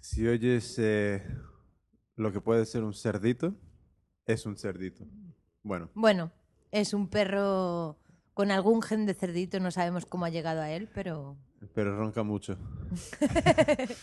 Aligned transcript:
Si 0.00 0.26
oyes 0.26 0.78
eh, 0.78 1.22
lo 2.16 2.32
que 2.32 2.40
puede 2.40 2.64
ser 2.66 2.82
un 2.82 2.94
cerdito, 2.94 3.54
es 4.26 4.46
un 4.46 4.56
cerdito. 4.56 5.04
Bueno, 5.62 5.90
Bueno, 5.94 6.32
es 6.70 6.94
un 6.94 7.08
perro 7.08 7.98
con 8.34 8.50
algún 8.50 8.82
gen 8.82 9.06
de 9.06 9.14
cerdito, 9.14 9.58
no 9.60 9.70
sabemos 9.70 10.06
cómo 10.06 10.24
ha 10.24 10.30
llegado 10.30 10.60
a 10.60 10.70
él, 10.70 10.88
pero 10.94 11.36
pero 11.74 11.96
ronca 11.96 12.22
mucho. 12.22 12.56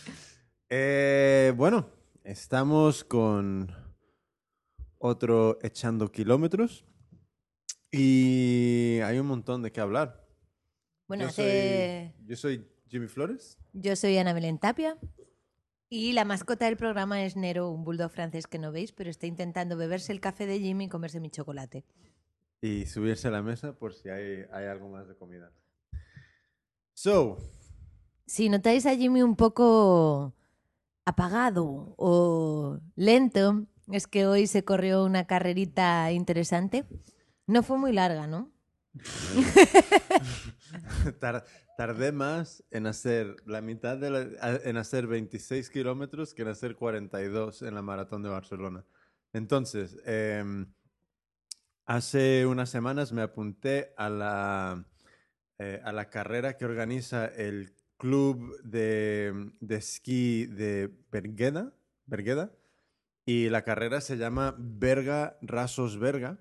Eh, 0.68 1.52
bueno, 1.56 1.88
estamos 2.24 3.04
con 3.04 3.70
otro 4.98 5.60
echando 5.62 6.10
kilómetros 6.10 6.84
y 7.92 8.98
hay 9.04 9.20
un 9.20 9.28
montón 9.28 9.62
de 9.62 9.70
qué 9.70 9.80
hablar. 9.80 10.26
bueno, 11.06 11.22
yo, 11.22 11.28
hace... 11.28 12.12
soy, 12.16 12.26
yo 12.26 12.36
soy 12.36 12.68
Jimmy 12.88 13.06
Flores. 13.06 13.58
Yo 13.74 13.94
soy 13.94 14.18
Ana 14.18 14.32
Belén 14.32 14.58
Tapia 14.58 14.98
y 15.88 16.12
la 16.12 16.24
mascota 16.24 16.66
del 16.66 16.76
programa 16.76 17.24
es 17.24 17.36
Nero, 17.36 17.70
un 17.70 17.84
bulldog 17.84 18.10
francés 18.10 18.46
que 18.46 18.58
no 18.58 18.72
veis, 18.72 18.92
pero 18.92 19.10
está 19.10 19.26
intentando 19.26 19.76
beberse 19.76 20.12
el 20.12 20.20
café 20.20 20.46
de 20.46 20.58
Jimmy 20.60 20.84
y 20.84 20.88
comerse 20.88 21.20
mi 21.20 21.30
chocolate. 21.30 21.84
y 22.60 22.86
subirse 22.86 23.28
a 23.28 23.30
la 23.30 23.42
mesa 23.42 23.74
por 23.74 23.94
si 23.94 24.08
hay, 24.08 24.44
hay 24.52 24.66
algo 24.66 24.88
más 24.88 25.06
de 25.06 25.14
comida. 25.16 25.52
So, 26.94 27.38
Si 28.26 28.48
notáis 28.48 28.86
a 28.86 28.96
Jimmy 28.96 29.22
un 29.22 29.36
poco 29.36 30.34
apagado 31.04 31.94
o 31.96 32.80
lento, 32.96 33.66
es 33.92 34.06
que 34.08 34.26
hoy 34.26 34.48
se 34.48 34.64
corrió 34.64 35.04
una 35.04 35.26
carrerita 35.26 36.10
interesante. 36.10 36.84
No 37.46 37.62
fue 37.62 37.78
muy 37.78 37.92
larga, 37.92 38.26
¿no? 38.26 38.50
tar- 41.76 41.88
tardé 41.88 42.12
más 42.12 42.64
en 42.70 42.86
hacer 42.86 43.36
la 43.46 43.60
mitad 43.60 43.96
de 43.98 44.10
la- 44.10 44.56
en 44.64 44.76
hacer 44.76 45.06
26 45.06 45.70
kilómetros 45.70 46.34
que 46.34 46.42
en 46.42 46.48
hacer 46.48 46.74
42 46.76 47.62
en 47.62 47.74
la 47.74 47.82
maratón 47.82 48.22
de 48.22 48.30
Barcelona. 48.30 48.84
Entonces, 49.32 49.96
em, 50.06 50.66
hace 51.84 52.46
unas 52.46 52.70
semanas 52.70 53.12
me 53.12 53.22
apunté 53.22 53.92
a 53.96 54.08
la, 54.08 54.84
eh, 55.58 55.80
a 55.84 55.92
la 55.92 56.10
carrera 56.10 56.56
que 56.56 56.64
organiza 56.64 57.26
el 57.26 57.74
club 57.98 58.60
de, 58.62 59.52
de 59.60 59.76
esquí 59.76 60.46
de 60.46 60.90
Bergueda, 61.10 61.72
Bergueda, 62.06 62.52
y 63.24 63.48
la 63.48 63.62
carrera 63.62 64.00
se 64.00 64.16
llama 64.16 64.54
Berga 64.58 65.38
Rasos 65.42 65.98
Berga, 65.98 66.38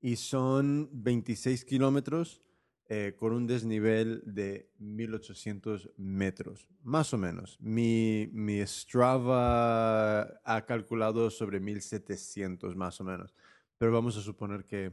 y 0.00 0.16
son 0.16 0.90
26 0.92 1.64
kilómetros 1.64 2.42
eh, 2.88 3.14
con 3.16 3.32
un 3.32 3.46
desnivel 3.46 4.22
de 4.26 4.70
1800 4.78 5.90
metros, 5.96 6.68
más 6.82 7.14
o 7.14 7.18
menos. 7.18 7.56
Mi, 7.60 8.28
mi 8.32 8.60
Strava 8.66 10.22
ha 10.44 10.64
calculado 10.66 11.30
sobre 11.30 11.60
1700 11.60 12.76
más 12.76 13.00
o 13.00 13.04
menos, 13.04 13.34
pero 13.78 13.92
vamos 13.92 14.16
a 14.16 14.20
suponer 14.20 14.64
que 14.64 14.90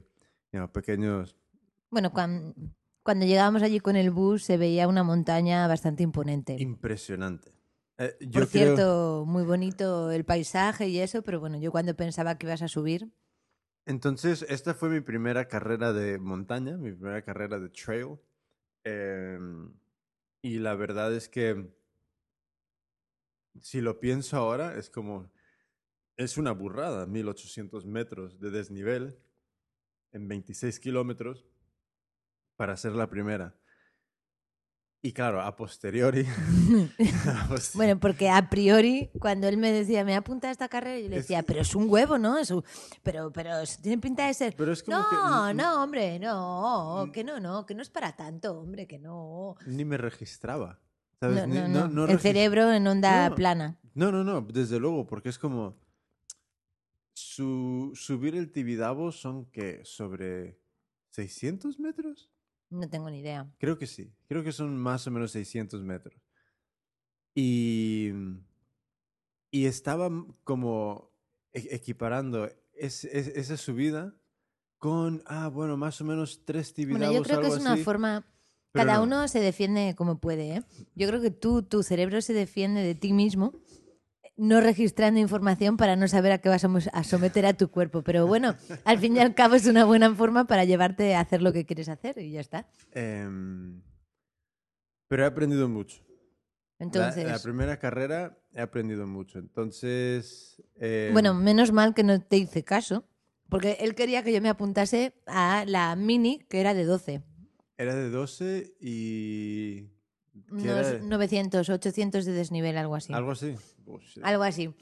you 0.52 0.60
know, 0.60 0.72
pequeños... 0.72 1.36
Bueno, 1.90 2.12
cuan- 2.14 2.54
cuando 3.04 3.26
llegábamos 3.26 3.62
allí 3.64 3.80
con 3.80 3.96
el 3.96 4.12
bus 4.12 4.44
se 4.44 4.58
veía 4.58 4.88
una 4.88 5.04
montaña 5.04 5.68
bastante 5.68 6.04
imponente. 6.04 6.56
Impresionante. 6.60 7.52
Eh, 7.98 8.16
yo 8.22 8.32
Por 8.42 8.48
creo- 8.50 8.76
cierto, 8.76 9.24
muy 9.28 9.44
bonito 9.44 10.12
el 10.12 10.24
paisaje 10.24 10.88
y 10.88 11.00
eso, 11.00 11.22
pero 11.24 11.40
bueno, 11.40 11.60
yo 11.60 11.72
cuando 11.72 11.96
pensaba 11.96 12.38
que 12.38 12.46
ibas 12.48 12.62
a 12.62 12.68
subir, 12.68 13.12
Entonces, 13.86 14.46
esta 14.48 14.74
fue 14.74 14.90
mi 14.90 15.02
primera 15.02 15.48
carrera 15.48 15.92
de 15.94 16.20
montaña, 16.20 16.78
mi 16.78 16.92
primera 16.92 17.24
carrera 17.24 17.60
de 17.60 17.70
trail. 17.70 18.20
em, 18.84 19.74
y 20.42 20.60
la 20.60 20.76
verdad 20.76 21.14
es 21.14 21.30
que, 21.30 21.70
si 23.62 23.82
lo 23.82 24.00
pienso 24.00 24.38
ahora, 24.38 24.78
es 24.78 24.90
como, 24.90 25.32
es 26.18 26.38
una 26.38 26.52
burrada, 26.52 27.06
1800 27.08 27.86
metros 27.86 28.40
de 28.40 28.52
desnivel 28.52 29.20
en 30.14 30.28
26 30.28 30.80
kilómetros 30.80 31.46
para 32.58 32.78
ser 32.78 32.94
la 32.94 33.10
primera. 33.10 33.61
Y 35.04 35.14
claro, 35.14 35.42
a 35.42 35.56
posteriori... 35.56 36.22
a 37.28 37.48
poster- 37.50 37.76
Bueno, 37.76 38.00
porque 38.00 38.30
a 38.30 38.50
priori, 38.52 39.10
cuando 39.20 39.48
él 39.48 39.58
me 39.58 39.72
decía, 39.72 40.06
me 40.06 40.16
apunta 40.16 40.50
a 40.50 40.52
esta 40.52 40.68
carrera, 40.70 41.00
yo 41.00 41.10
le 41.10 41.16
decía, 41.18 41.40
que- 41.40 41.48
pero 41.48 41.62
es 41.62 41.74
un 41.74 41.90
huevo, 41.90 42.20
¿no? 42.20 42.38
Es 42.38 42.52
un- 42.52 42.64
Pero, 43.02 43.32
pero 43.32 43.52
tiene 43.82 43.98
pinta 44.00 44.28
de 44.28 44.34
ser. 44.36 44.56
Pero 44.56 44.72
es 44.72 44.84
como 44.84 44.98
que 45.10 45.16
No, 45.16 45.50
n- 45.50 45.62
no, 45.64 45.84
hombre, 45.84 46.20
no, 46.20 47.10
que 47.12 47.24
no, 47.24 47.40
no, 47.40 47.66
que 47.66 47.74
no 47.74 47.82
es 47.82 47.90
para 47.90 48.16
tanto, 48.16 48.60
hombre, 48.60 48.86
que 48.86 49.00
no. 49.00 49.56
Ni 49.66 49.86
me 49.86 49.98
registraba. 49.98 50.80
No, 51.20 51.30
¿sabes? 51.30 51.48
Ni- 51.48 51.56
no, 51.56 51.68
no. 51.68 51.88
no 51.88 52.06
El 52.08 52.20
cerebro 52.20 52.72
en 52.72 52.86
onda 52.88 53.34
plana. 53.36 53.80
No, 53.96 54.12
no, 54.12 54.24
no, 54.24 54.42
desde 54.42 54.80
luego, 54.80 55.08
porque 55.08 55.30
es 55.30 55.40
como. 55.40 55.78
Su, 57.14 57.92
subir 57.96 58.36
el 58.36 58.52
Tibidabo 58.52 59.12
son 59.12 59.46
que 59.46 59.82
sobre 59.84 60.60
600 61.10 61.80
metros? 61.80 62.30
No 62.72 62.90
tengo 62.90 63.10
ni 63.12 63.20
idea. 63.20 63.48
Creo 63.60 63.78
que 63.78 63.86
sí, 63.86 64.12
creo 64.28 64.44
que 64.44 64.52
son 64.52 64.76
más 64.78 65.06
o 65.06 65.12
menos 65.12 65.32
600 65.32 65.84
metros. 65.84 66.20
Y, 67.36 68.10
y 69.52 69.66
estaba 69.66 70.10
como 70.44 71.12
e- 71.54 71.70
equiparando 71.76 72.50
es- 72.74 73.06
es- 73.06 73.28
esa 73.28 73.58
subida 73.58 74.16
con, 74.78 75.22
ah, 75.28 75.48
bueno, 75.50 75.78
más 75.78 76.02
o 76.02 76.06
menos 76.06 76.44
tres 76.46 76.74
Tibidabos. 76.74 77.08
Bueno, 77.08 77.20
yo 77.20 77.24
creo 77.24 77.40
que 77.40 77.46
algo 77.46 77.56
es 77.58 77.62
una 77.62 77.74
así, 77.74 77.84
forma. 77.84 78.26
pero 78.72 78.86
Cada 78.86 78.98
no. 78.98 79.04
uno 79.04 79.28
se 79.28 79.40
defiende 79.40 79.94
como 79.96 80.20
puede, 80.20 80.56
¿eh? 80.58 80.64
Yo 80.96 81.08
creo 81.08 81.22
que 81.22 81.30
tú, 81.32 81.62
tu 81.62 81.84
cerebro 81.84 82.22
se 82.22 82.34
defiende 82.34 82.82
de 82.82 82.96
ti 82.96 83.14
mismo, 83.14 83.54
no 84.42 84.60
registrando 84.60 85.20
información 85.20 85.78
para 85.78 85.96
no 85.96 86.08
saber 86.08 86.32
a 86.32 86.40
qué 86.40 86.50
vas 86.50 86.66
a 86.66 87.04
someter 87.04 87.46
a 87.46 87.54
tu 87.54 87.70
cuerpo. 87.70 88.02
Pero 88.02 88.26
bueno, 88.26 88.56
al 88.86 88.98
fin 88.98 89.16
y 89.16 89.20
al 89.20 89.36
cabo 89.36 89.54
es 89.54 89.68
una 89.68 89.86
buena 89.86 90.14
forma 90.16 90.48
para 90.48 90.66
llevarte 90.66 91.14
a 91.14 91.20
hacer 91.20 91.44
lo 91.44 91.54
que 91.54 91.66
quieres 91.68 91.90
hacer 91.90 92.18
y 92.18 92.32
ya 92.32 92.42
está. 92.42 92.68
Em, 92.92 93.84
pero 95.08 95.24
he 95.24 95.28
aprendido 95.28 95.70
mucho. 95.70 96.04
Entonces, 96.80 97.24
La, 97.24 97.38
primera 97.38 97.78
carrera 97.78 98.36
he 98.56 98.62
aprendido 98.62 99.06
mucho. 99.06 99.38
Entonces. 99.38 100.60
em, 100.80 101.14
bueno, 101.14 101.36
menos 101.36 101.72
mal 101.72 101.94
que 101.94 102.04
no 102.04 102.20
te 102.20 102.38
hice 102.38 102.64
caso, 102.64 103.06
porque 103.48 103.78
él 103.82 103.94
quería 103.94 104.24
que 104.24 104.34
yo 104.34 104.42
me 104.42 104.50
apuntase 104.50 105.14
a 105.28 105.66
la 105.68 105.96
mini, 105.96 106.40
que 106.50 106.62
era 106.62 106.74
de 106.74 106.86
12. 106.86 107.22
Era 107.78 107.94
de 107.94 108.10
12 108.10 108.74
y. 108.80 109.92
¿qué 110.58 110.64
Unos 110.64 110.88
era? 110.88 111.00
900, 111.00 111.70
800 111.70 112.26
de 112.26 112.32
desnivel, 112.34 112.78
algo 112.78 112.96
así. 112.96 113.14
Algo 113.14 113.32
así. 113.32 113.56
Algo 114.22 114.44
así. 114.44 114.74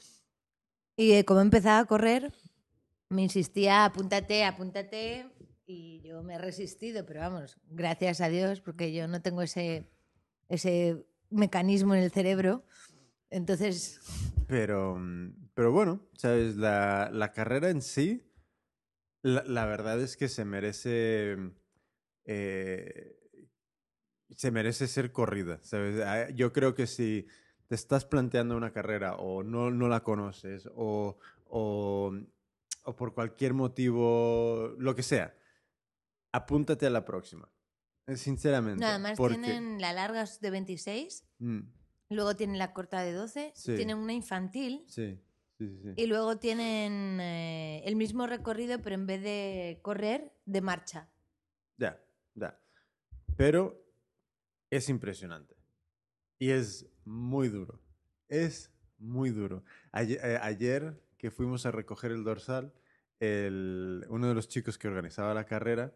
Y 0.96 1.12
eh, 1.12 1.24
como 1.24 1.40
empezaba 1.40 1.78
a 1.78 1.84
correr, 1.86 2.32
me 3.08 3.22
insistía, 3.22 3.84
apúntate, 3.84 4.44
apúntate. 4.44 5.26
Y 5.66 6.00
yo 6.02 6.22
me 6.22 6.34
he 6.34 6.38
resistido, 6.38 7.06
pero 7.06 7.20
vamos, 7.20 7.56
gracias 7.70 8.20
a 8.20 8.28
Dios, 8.28 8.60
porque 8.60 8.92
yo 8.92 9.06
no 9.08 9.22
tengo 9.22 9.40
ese, 9.42 9.88
ese 10.48 11.06
mecanismo 11.30 11.94
en 11.94 12.02
el 12.02 12.10
cerebro. 12.10 12.64
Entonces, 13.30 14.00
Pero, 14.48 14.98
pero 15.54 15.70
bueno, 15.70 16.00
¿sabes? 16.14 16.56
La, 16.56 17.08
la 17.12 17.32
carrera 17.32 17.70
en 17.70 17.82
sí, 17.82 18.26
la, 19.22 19.44
la 19.44 19.64
verdad 19.66 20.00
es 20.00 20.16
que 20.16 20.28
se 20.28 20.44
merece. 20.44 21.36
eh, 22.24 23.16
se 24.36 24.50
merece 24.50 24.86
ser 24.86 25.12
corrida, 25.12 25.58
¿sabes? 25.62 26.00
Ah, 26.04 26.28
Yo 26.30 26.52
creo 26.52 26.74
que 26.74 26.86
si 26.86 27.26
te 27.66 27.74
estás 27.74 28.04
planteando 28.04 28.56
una 28.56 28.72
carrera 28.72 29.16
o 29.16 29.42
no, 29.42 29.70
no 29.70 29.88
la 29.88 30.00
conoces 30.02 30.68
o, 30.74 31.18
o, 31.48 32.12
o 32.84 32.96
por 32.96 33.14
cualquier 33.14 33.54
motivo, 33.54 34.74
lo 34.78 34.94
que 34.94 35.02
sea, 35.02 35.34
apúntate 36.32 36.86
a 36.86 36.90
la 36.90 37.04
próxima. 37.04 37.48
Sinceramente. 38.14 38.80
nada 38.80 38.98
más 38.98 39.16
porque- 39.16 39.36
tienen 39.38 39.80
la 39.80 39.92
larga 39.92 40.24
de 40.40 40.50
26, 40.50 41.24
Mm, 41.38 41.60
luego 42.10 42.34
tienen 42.34 42.58
la 42.58 42.72
corta 42.72 43.02
de 43.02 43.12
12, 43.12 43.52
Sí. 43.54 43.76
tienen 43.76 43.98
una 43.98 44.12
infantil 44.12 44.82
sí, 44.88 45.16
sí, 45.58 45.68
sí, 45.68 45.80
sí. 45.82 45.92
y 45.96 46.06
luego 46.06 46.36
tienen 46.38 47.18
eh, 47.20 47.82
el 47.84 47.94
mismo 47.94 48.26
recorrido, 48.26 48.80
pero 48.82 48.96
en 48.96 49.06
vez 49.06 49.22
de 49.22 49.78
correr, 49.82 50.32
de 50.44 50.60
marcha. 50.60 51.08
Ya, 51.76 52.00
ya. 52.34 52.58
Pero 53.36 53.80
es 54.70 54.88
impresionante. 54.88 55.56
Y 56.38 56.50
es 56.50 56.86
muy 57.04 57.48
duro. 57.48 57.80
Es 58.28 58.70
muy 58.98 59.30
duro. 59.30 59.64
Ayer, 59.92 60.20
eh, 60.22 60.38
ayer 60.42 61.02
que 61.18 61.30
fuimos 61.30 61.66
a 61.66 61.70
recoger 61.70 62.12
el 62.12 62.24
dorsal, 62.24 62.72
el- 63.18 64.06
uno 64.08 64.28
de 64.28 64.34
los 64.34 64.48
chicos 64.48 64.78
que 64.78 64.88
organizaba 64.88 65.34
la 65.34 65.44
carrera, 65.44 65.94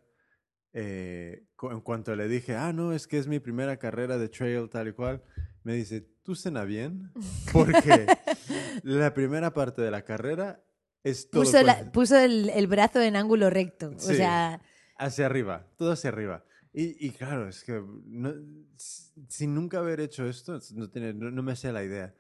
eh, 0.73 1.47
en 1.63 1.81
cuanto 1.81 2.15
le 2.17 2.29
dije, 2.29 2.57
ah, 2.57 2.73
no, 2.73 2.93
es 2.93 3.07
que 3.07 3.19
es 3.19 3.27
mi 3.29 3.39
primera 3.39 3.77
carrera 3.79 4.19
de 4.19 4.29
trail 4.29 4.69
tal 4.69 4.89
y 4.89 4.93
cual, 4.93 5.23
me 5.63 5.75
dice, 5.75 6.01
¿tú 6.23 6.35
cena 6.35 6.65
bien? 6.65 7.13
Porque 7.53 8.07
la 8.83 9.15
primera 9.15 9.55
parte 9.55 9.83
de 9.83 9.91
la 9.91 10.03
carrera 10.05 10.63
es 11.05 11.31
todo 11.31 11.43
Puso, 11.43 11.63
la- 11.63 11.75
cuesta- 11.77 11.93
puso 11.93 12.19
el, 12.19 12.51
el 12.51 12.67
brazo 12.67 13.01
en 13.01 13.17
ángulo 13.17 13.49
recto. 13.51 13.91
O 13.95 13.99
Sí. 13.99 14.17
sea, 14.17 14.61
Hacia 14.99 15.27
arriba, 15.27 15.67
todo 15.77 15.93
hacia 15.93 16.11
arriba. 16.11 16.45
Y, 16.75 17.07
y 17.07 17.11
claro, 17.13 17.49
es 17.49 17.63
que 17.65 17.81
no- 18.07 18.35
sin 18.77 19.55
nunca 19.55 19.79
haber 19.79 20.01
hecho 20.01 20.27
esto, 20.27 20.59
no, 20.75 20.91
tiene, 20.91 21.15
no, 21.15 21.31
no 21.31 21.43
me 21.43 21.53
hacía 21.53 21.73
la 21.73 21.85
idea. 21.85 22.15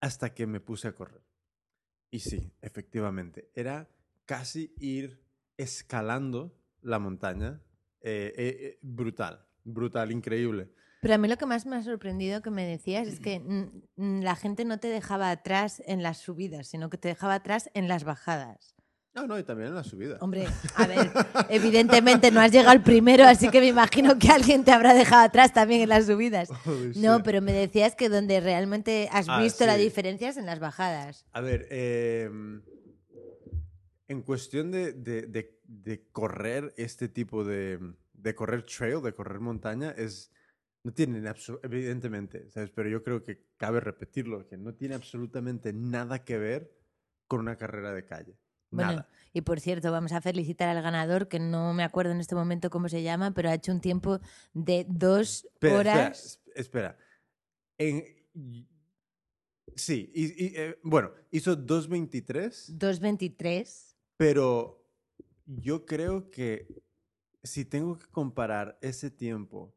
hasta 0.00 0.34
que 0.34 0.46
me 0.46 0.60
puse 0.60 0.88
a 0.88 0.92
correr. 0.92 1.22
Y 2.10 2.20
sí, 2.20 2.52
efectivamente, 2.62 3.50
era 3.54 3.88
casi 4.26 4.74
ir 4.78 5.20
escalando 5.56 6.54
la 6.82 6.98
montaña. 6.98 7.60
eh, 8.02 8.32
eh, 8.36 8.56
eh, 8.60 8.78
brutal, 8.82 9.44
brutal, 9.64 10.12
increíble. 10.12 10.70
Pero 11.00 11.14
a 11.14 11.18
mí 11.18 11.26
lo 11.28 11.36
que 11.38 11.46
más 11.46 11.66
me 11.66 11.74
ha 11.76 11.82
sorprendido 11.82 12.40
que 12.42 12.50
me 12.50 12.64
decías 12.64 13.08
es 13.08 13.18
que 13.18 13.42
la 13.96 14.36
gente 14.36 14.64
no 14.64 14.78
te 14.78 14.86
dejaba 14.88 15.30
atrás 15.30 15.82
en 15.86 16.02
las 16.04 16.18
subidas, 16.18 16.68
sino 16.68 16.88
que 16.90 16.98
te 16.98 17.08
dejaba 17.08 17.34
atrás 17.34 17.68
en 17.74 17.88
las 17.88 18.04
bajadas. 18.04 18.75
No, 19.16 19.26
no, 19.26 19.38
y 19.38 19.42
también 19.44 19.70
en 19.70 19.74
la 19.74 19.82
subida. 19.82 20.18
Hombre, 20.20 20.46
a 20.74 20.86
ver, 20.86 21.10
evidentemente 21.48 22.30
no 22.30 22.38
has 22.40 22.52
llegado 22.52 22.70
al 22.70 22.82
primero, 22.82 23.24
así 23.24 23.48
que 23.48 23.60
me 23.60 23.68
imagino 23.68 24.18
que 24.18 24.28
alguien 24.28 24.62
te 24.62 24.72
habrá 24.72 24.92
dejado 24.92 25.22
atrás 25.24 25.54
también 25.54 25.80
en 25.80 25.88
las 25.88 26.04
subidas. 26.06 26.50
No, 26.96 27.22
pero 27.22 27.40
me 27.40 27.52
decías 27.52 27.94
que 27.94 28.10
donde 28.10 28.40
realmente 28.40 29.08
has 29.10 29.26
Ah, 29.28 29.40
visto 29.42 29.64
la 29.64 29.76
sí. 29.76 29.82
diferencia 29.84 30.28
es 30.28 30.36
en 30.36 30.44
las 30.44 30.60
bajadas. 30.60 31.24
A 31.32 31.40
ver, 31.40 31.66
em, 31.70 32.60
en 34.08 34.22
cuestión 34.22 34.70
de, 34.70 34.92
de- 34.92 35.22
de- 35.22 35.58
de 35.64 36.06
correr 36.12 36.74
este 36.76 37.08
tipo 37.08 37.42
de, 37.42 37.78
de 38.12 38.34
correr 38.34 38.64
trail, 38.64 39.02
de 39.02 39.14
correr 39.14 39.40
montaña, 39.40 39.92
es 39.96 40.30
no 40.84 40.92
tienen 40.92 41.26
evidentemente, 41.64 42.48
¿sabes? 42.50 42.70
Pero 42.70 42.88
yo 42.90 43.02
creo 43.02 43.22
que 43.22 43.46
cabe 43.56 43.80
repetirlo, 43.80 44.46
que 44.46 44.56
no 44.58 44.74
tiene 44.74 44.94
absolutamente 44.94 45.72
nada 45.72 46.22
que 46.22 46.38
ver 46.38 46.70
con 47.26 47.40
una 47.40 47.56
carrera 47.56 47.92
de 47.92 48.04
calle. 48.04 48.36
Bueno, 48.76 48.92
Nada. 48.92 49.08
y 49.32 49.40
por 49.40 49.58
cierto, 49.60 49.90
vamos 49.90 50.12
a 50.12 50.20
felicitar 50.20 50.68
al 50.68 50.82
ganador, 50.82 51.28
que 51.28 51.38
no 51.40 51.72
me 51.74 51.82
acuerdo 51.82 52.12
en 52.12 52.20
este 52.20 52.34
momento 52.34 52.70
cómo 52.70 52.88
se 52.88 53.02
llama, 53.02 53.32
pero 53.32 53.48
ha 53.50 53.54
hecho 53.54 53.72
un 53.72 53.80
tiempo 53.80 54.20
de 54.54 54.86
dos 54.88 55.44
Espera, 55.44 55.76
espera, 55.78 55.78
horas. 56.04 56.24
es- 56.24 56.40
espera. 56.54 56.98
En, 57.78 58.04
sí, 59.74 60.10
y, 60.14 60.24
y, 60.44 60.52
eh, 60.56 60.78
bueno, 60.82 61.10
hizo 61.30 61.56
2.23. 61.56 62.72
2.23. 62.78 63.96
Pero 64.16 64.82
yo 65.46 65.84
creo 65.84 66.30
que 66.30 66.66
si 67.42 67.64
tengo 67.64 67.98
que 67.98 68.06
comparar 68.06 68.78
ese 68.80 69.10
tiempo 69.10 69.74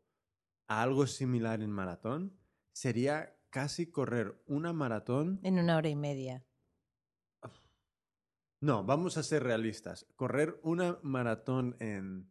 a 0.67 0.81
algo 0.81 1.05
similar 1.07 1.61
en 1.61 1.71
maratón, 1.71 2.37
sería 2.71 3.35
casi 3.49 3.87
correr 3.87 4.41
una 4.47 4.71
maratón. 4.73 5.39
en 5.43 5.59
una 5.59 5.75
hora 5.77 5.89
y 5.89 5.95
media. 5.95 6.45
No, 8.61 8.83
vamos 8.83 9.17
a 9.17 9.23
ser 9.23 9.43
realistas. 9.43 10.05
Correr 10.15 10.59
una 10.63 10.99
maratón 11.01 11.75
en 11.79 12.29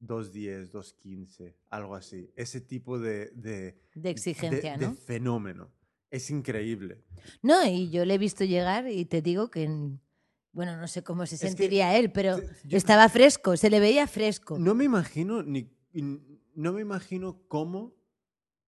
2.10, 0.00 0.70
2.15, 0.70 1.54
algo 1.70 1.94
así. 1.94 2.30
Ese 2.36 2.60
tipo 2.60 2.98
de, 2.98 3.30
de, 3.34 3.78
De 3.94 4.10
exigencia, 4.10 4.72
de- 4.72 4.78
de 4.78 4.86
¿no? 4.88 4.94
fenómeno. 4.94 5.70
Es 6.10 6.30
increíble. 6.30 7.02
No, 7.42 7.66
y 7.66 7.90
yo 7.90 8.04
le 8.04 8.14
he 8.14 8.18
visto 8.18 8.44
llegar 8.44 8.88
y 8.88 9.04
te 9.06 9.20
digo 9.22 9.50
que, 9.50 9.64
en- 9.64 10.00
bueno, 10.52 10.76
no 10.76 10.86
sé 10.86 11.02
cómo 11.02 11.26
se 11.26 11.36
sentiría 11.36 11.96
él, 11.98 12.12
pero 12.12 12.38
yo- 12.64 12.76
estaba 12.76 13.08
fresco, 13.08 13.56
se 13.56 13.70
le 13.70 13.80
veía 13.80 14.06
fresco. 14.06 14.58
No 14.58 14.74
me 14.74 14.84
imagino 14.84 15.42
ni 15.42 15.70
no 16.56 16.72
me 16.72 16.80
imagino 16.82 17.40
cómo 17.48 17.94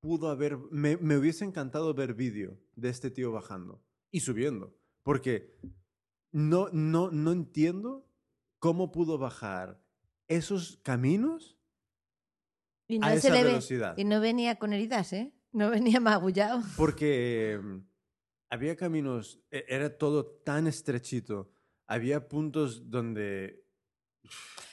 pudo 0.01 0.29
haber 0.31 0.57
me, 0.71 0.97
me 0.97 1.17
hubiese 1.17 1.45
encantado 1.45 1.93
ver 1.95 2.15
vídeo 2.15 2.57
de 2.77 2.89
este 2.89 3.11
tío 3.11 3.31
bajando 3.33 3.83
y 4.13 4.21
subiendo, 4.21 4.77
porque 5.03 5.57
no 6.33 6.69
no 6.73 7.11
no 7.11 7.33
entiendo 7.33 8.07
cómo 8.59 8.91
pudo 8.91 9.19
bajar 9.19 9.81
esos 10.29 10.79
caminos 10.83 11.57
y 12.89 12.99
no 12.99 13.07
a 13.07 13.15
esa 13.15 13.31
le 13.35 13.43
ve- 13.43 13.49
velocidad. 13.51 13.95
y 13.97 14.05
no 14.05 14.21
venía 14.21 14.57
con 14.59 14.73
heridas, 14.73 15.13
¿eh? 15.13 15.33
No 15.53 15.71
venía 15.71 16.01
magullado. 16.01 16.63
porque 16.77 17.59
mm, 17.63 17.79
había 18.51 18.77
caminos 18.77 19.41
e- 19.51 19.65
era 19.69 19.97
todo 19.97 20.27
tan 20.27 20.67
estrechito, 20.67 21.51
había 21.87 22.29
puntos 22.29 22.91
donde 22.91 23.65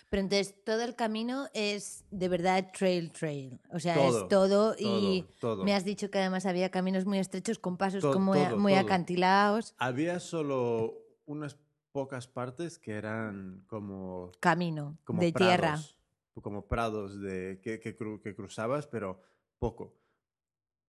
Pero 0.10 0.22
entonces 0.22 0.64
todo 0.64 0.84
el 0.84 0.96
camino 0.96 1.48
es 1.54 2.04
de 2.12 2.28
verdad 2.30 2.70
trail, 2.78 3.12
trail. 3.12 3.60
O 3.72 3.80
sea, 3.80 3.96
Todo, 3.96 4.22
es 4.24 4.28
todo, 4.30 4.76
y 4.78 5.22
todo, 5.24 5.56
todo. 5.56 5.64
me 5.64 5.74
has 5.74 5.86
dicho 5.86 6.10
que 6.12 6.20
además 6.20 6.46
había 6.46 6.70
caminos 6.70 7.06
muy 7.06 7.18
estrechos 7.20 7.58
con 7.60 7.78
pasos 7.78 8.04
como 8.06 8.34
todo, 8.34 8.58
muy 8.58 8.74
todo. 8.74 8.82
acantilados. 8.82 9.74
Había 9.78 10.20
solo 10.20 11.03
unas 11.26 11.58
pocas 11.92 12.28
partes 12.28 12.80
que 12.80 12.94
eran 12.94 13.64
como, 13.68 14.32
Camino 14.40 14.98
como 15.04 15.22
de 15.22 15.32
tierra. 15.32 15.74
prados, 15.74 15.98
como 16.42 16.68
prados 16.68 17.20
de, 17.22 17.60
que, 17.62 17.80
que 17.80 17.98
cru- 17.98 18.22
que 18.22 18.36
cruzabas, 18.36 18.88
pero 18.88 19.22
poco. 19.60 19.96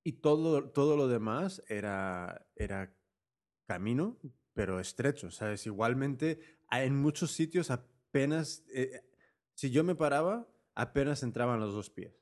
Y 0.02 0.12
todo, 0.14 0.70
todo 0.70 0.96
lo 0.96 1.08
demás 1.08 1.62
era, 1.68 2.46
era 2.56 2.94
camino, 3.66 4.18
pero 4.52 4.80
estrecho, 4.80 5.30
¿sabes? 5.30 5.66
Igualmente, 5.66 6.40
en 6.70 6.96
muchos 6.96 7.32
sitios 7.32 7.70
apenas, 7.70 8.64
eh, 8.72 9.02
si 9.54 9.70
yo 9.70 9.82
me 9.84 9.94
paraba, 9.94 10.46
apenas 10.74 11.22
entraban 11.22 11.60
los 11.60 11.72
dos 11.74 11.90
pies. 11.90 12.14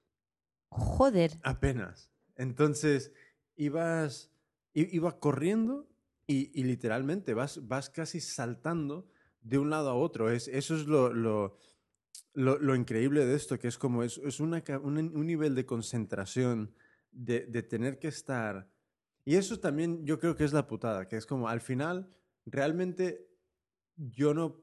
Joder. 0.71 1.33
Apenas. 1.43 2.11
Entonces, 2.37 3.13
ibas, 3.57 4.31
iba 4.75 5.19
corriendo 5.21 5.89
y, 6.27 6.59
y 6.59 6.65
literalmente 6.65 7.35
vas, 7.35 7.67
vas 7.67 7.91
casi 7.91 8.21
saltando 8.21 9.09
de 9.41 9.59
un 9.59 9.71
lado 9.71 9.91
a 9.91 9.95
otro. 9.95 10.31
Es, 10.31 10.49
eso 10.49 10.77
es 10.77 10.87
lo, 10.87 11.13
lo, 11.13 11.59
lo, 12.35 12.59
lo 12.59 12.75
increíble 12.75 13.25
de 13.27 13.35
esto, 13.35 13.59
que 13.59 13.69
es 13.69 13.79
como 13.79 14.03
es, 14.03 14.19
es 14.19 14.41
una, 14.41 14.63
un, 14.83 14.99
un 14.99 15.27
nivel 15.27 15.55
de 15.55 15.67
concentración, 15.67 16.75
de, 17.11 17.47
de 17.47 17.63
tener 17.63 17.99
que 17.99 18.09
estar... 18.09 18.71
Y 19.25 19.37
eso 19.37 19.61
también 19.61 20.05
yo 20.05 20.19
creo 20.19 20.35
que 20.35 20.45
es 20.45 20.53
la 20.53 20.67
putada, 20.67 21.07
que 21.07 21.17
es 21.17 21.27
como 21.27 21.49
al 21.49 21.61
final, 21.61 22.09
realmente 22.47 23.29
yo 23.97 24.35
no... 24.35 24.61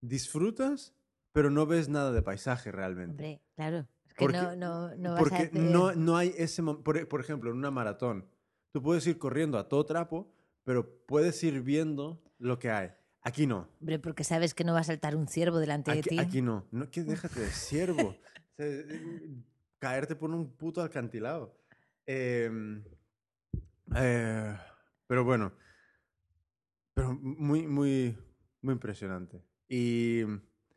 Disfrutas, 0.00 0.94
pero 1.32 1.48
no 1.50 1.64
ves 1.66 1.88
nada 1.88 2.10
de 2.12 2.22
paisaje 2.22 2.72
realmente. 2.72 3.10
Hombre, 3.12 3.40
claro. 3.54 3.86
Es 4.04 4.14
que 4.14 4.24
Porque- 4.24 4.38
no, 4.38 4.56
no, 4.56 4.94
no 4.96 5.12
vas 5.12 5.20
Porque 5.20 5.34
a 5.36 5.38
hacer... 5.38 5.54
no, 5.54 5.94
no 5.94 6.16
hay 6.16 6.34
ese 6.36 6.60
momento. 6.60 6.82
Por, 6.84 7.08
por 7.08 7.20
ejemplo, 7.20 7.50
en 7.50 7.56
una 7.56 7.70
maratón, 7.70 8.26
tú 8.72 8.82
puedes 8.82 9.06
ir 9.06 9.18
corriendo 9.18 9.58
a 9.58 9.68
todo 9.68 9.84
trapo, 9.86 10.32
pero 10.64 11.04
puedes 11.06 11.42
ir 11.44 11.60
viendo 11.62 12.22
lo 12.38 12.58
que 12.58 12.70
hay. 12.70 12.90
Aquí 13.22 13.46
no. 13.46 13.68
Hombre, 13.80 13.98
porque 13.98 14.24
sabes 14.24 14.52
que 14.54 14.64
no 14.64 14.72
va 14.72 14.80
a 14.80 14.84
saltar 14.84 15.14
un 15.14 15.28
ciervo 15.28 15.58
delante 15.58 15.92
de 15.92 16.00
Aquí, 16.00 16.08
ti. 16.08 16.18
aquí 16.18 16.42
no. 16.42 16.66
No 16.72 16.90
que 16.90 17.02
déjate 17.04 17.40
de 17.40 17.50
siervo. 17.50 18.08
O 18.08 18.54
sea, 18.56 18.66
eh, 18.66 19.36
caerte 19.78 20.16
por 20.16 20.30
un 20.30 20.50
puto 20.56 20.82
alcantilado. 20.82 21.56
Em, 22.06 22.82
eh, 23.94 24.56
pero 25.06 25.24
bueno. 25.24 25.52
Pero 26.94 27.14
muy, 27.14 27.66
muy, 27.66 28.18
muy 28.60 28.72
impresionante. 28.74 29.42
Y 29.68 30.22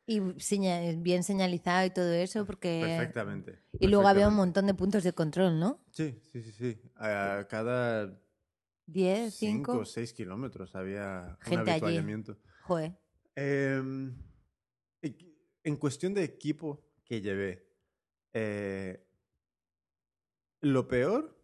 Y 0.08 0.20
bien 0.20 1.24
señalizado 1.24 1.86
y 1.86 1.90
todo 1.90 2.12
eso, 2.14 2.46
porque... 2.46 2.82
perfectamente. 2.86 3.60
Y 3.80 3.88
luego 3.88 4.08
había 4.08 4.28
un 4.28 4.36
perfectamente. 4.36 4.38
montón 4.38 4.66
de 4.68 4.74
puntos 4.76 5.04
de 5.04 5.14
control, 5.14 5.60
¿no? 5.60 5.84
Sí, 5.92 6.22
sí, 6.32 6.42
sí, 6.44 6.52
sí. 6.52 6.82
A 6.96 7.48
cada 7.50 8.16
10, 8.86 9.34
5 9.34 9.72
5. 9.72 9.78
o 9.80 9.86
6 9.86 10.14
kilómetros 10.14 10.76
había 10.76 11.38
Gente 11.42 11.56
un 11.56 11.60
allí. 11.62 11.72
avituallamiento. 11.72 12.38
Joder. 12.62 12.96
Equi- 15.02 15.36
en 15.64 15.76
cuestión 15.78 16.14
de 16.14 16.24
equipo 16.24 16.86
que 17.04 17.22
llevé, 17.22 17.68
eh, 18.34 19.08
lo 20.62 20.88
peor, 20.88 21.36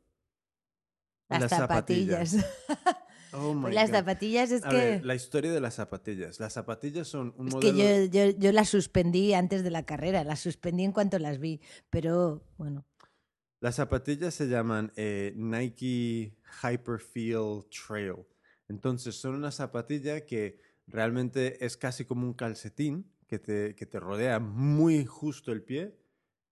Las, 1.29 1.49
zapatillas. 1.49 2.35
Oh 3.33 3.53
my 3.53 3.71
las 3.73 3.89
God. 3.89 3.97
zapatillas 3.97 4.51
es 4.51 4.65
A 4.65 4.69
que... 4.69 4.75
ver, 4.75 5.05
la 5.05 5.15
historia 5.15 5.51
de 5.51 5.61
las 5.61 5.75
zapatillas. 5.75 6.39
Las 6.39 6.53
zapatillas 6.53 7.07
son 7.07 7.33
un 7.37 7.47
Es 7.47 7.55
que 7.55 7.71
modelo... 7.73 8.05
yo, 8.05 8.29
yo, 8.31 8.37
yo 8.37 8.51
las 8.51 8.69
suspendí 8.69 9.33
antes 9.33 9.63
de 9.63 9.71
la 9.71 9.85
carrera, 9.85 10.23
las 10.23 10.39
suspendí 10.41 10.83
en 10.83 10.91
cuanto 10.91 11.17
las 11.19 11.39
vi, 11.39 11.61
pero 11.89 12.43
bueno, 12.57 12.85
Las 13.61 13.75
zapatillas 13.75 14.33
se 14.33 14.47
llaman 14.47 14.91
eh, 14.95 15.33
Nike 15.35 16.35
Hyperfeel 16.63 17.65
Trail. 17.69 18.15
Entonces 18.67 19.15
son 19.15 19.35
una 19.35 19.51
zapatilla 19.51 20.25
que 20.25 20.57
realmente 20.87 21.63
es 21.63 21.77
casi 21.77 22.05
como 22.05 22.25
un 22.25 22.33
calcetín 22.33 23.11
que 23.27 23.39
te, 23.39 23.75
que 23.75 23.85
te 23.85 23.99
rodea 23.99 24.39
muy 24.39 25.05
justo 25.05 25.51
el 25.51 25.63
pie, 25.63 25.95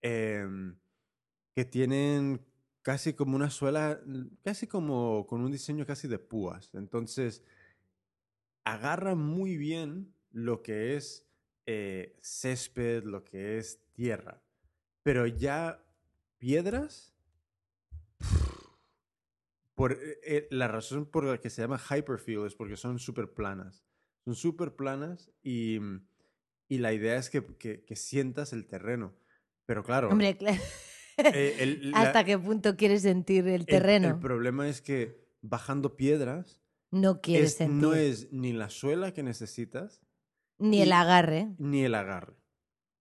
em, 0.02 0.78
que 1.56 1.66
tienen 1.66 2.46
casi 2.90 3.14
como 3.14 3.36
una 3.36 3.52
suela, 3.52 4.02
casi 4.44 4.66
como 4.66 5.28
con 5.28 5.42
un 5.42 5.52
diseño 5.52 5.86
casi 5.86 6.08
de 6.08 6.18
púas. 6.18 6.72
Entonces 6.74 7.44
agarra 8.64 9.14
muy 9.14 9.58
bien 9.58 10.16
lo 10.32 10.64
que 10.64 10.96
es 10.96 11.30
eh, 11.68 12.18
césped, 12.24 13.04
lo 13.04 13.24
que 13.24 13.60
es 13.60 13.80
tierra. 13.94 14.42
Pero 15.04 15.28
ya 15.28 15.86
piedras, 16.40 17.14
por, 19.76 19.92
eh, 19.94 20.20
eh, 20.24 20.48
la 20.50 20.68
razón 20.68 21.06
por 21.06 21.26
la 21.26 21.40
que 21.40 21.52
se 21.52 21.62
llama 21.62 21.78
hyperfield 21.92 22.48
es 22.48 22.56
porque 22.56 22.76
son 22.76 22.98
súper 22.98 23.36
planas. 23.36 23.86
Son 24.26 24.34
súper 24.34 24.76
planas 24.76 25.30
y, 25.44 25.78
y 26.68 26.80
la 26.80 26.92
idea 26.92 27.18
es 27.18 27.30
que, 27.30 27.46
que- 27.58 27.86
que 27.86 27.96
sientas 27.96 28.52
el 28.52 28.66
terreno. 28.66 29.14
Pero 29.68 29.84
claro, 29.84 30.10
hombre, 30.10 30.36
cla- 30.40 30.60
Eh, 31.34 31.56
el- 31.60 31.92
la- 31.92 32.02
¿Hasta 32.02 32.24
qué 32.24 32.38
punto 32.40 32.76
quieres 32.76 33.02
sentir 33.04 33.48
el 33.48 33.66
terreno? 33.66 34.08
El, 34.10 34.20
problema 34.20 34.68
es 34.68 34.82
que 34.82 35.28
bajando 35.42 35.96
piedras 35.96 36.62
no 36.92 37.22
quieres 37.22 37.52
es- 37.52 37.58
sentir. 37.58 37.76
no 37.82 37.94
es 37.94 38.32
ni 38.32 38.54
la 38.54 38.70
suela 38.70 39.14
que 39.14 39.24
necesitas 39.24 40.02
Ni 40.58 40.82
el 40.82 40.92
agarre. 40.92 41.50
ni 41.58 41.84
el 41.84 41.96
agarre. 41.96 42.34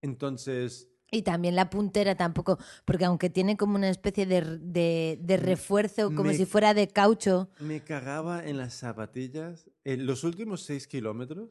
Entonces, 0.02 0.90
Y 1.10 1.22
también 1.22 1.56
la 1.56 1.70
puntera 1.70 2.14
tampoco, 2.16 2.58
porque 2.84 3.04
aunque 3.06 3.30
tiene 3.30 3.56
como 3.56 3.76
una 3.76 3.88
especie 3.88 4.26
de, 4.26 4.58
de, 4.58 5.18
de 5.20 5.36
refuerzo, 5.38 6.08
como 6.08 6.24
me- 6.30 6.34
si 6.34 6.44
fuera 6.44 6.74
de 6.74 6.86
caucho, 6.88 7.48
me 7.60 7.82
cagaba 7.82 8.46
en 8.46 8.58
las 8.58 8.74
zapatillas. 8.74 9.70
En 9.84 10.04
los 10.06 10.22
últimos 10.24 10.62
seis 10.64 10.86
kilómetros, 10.86 11.48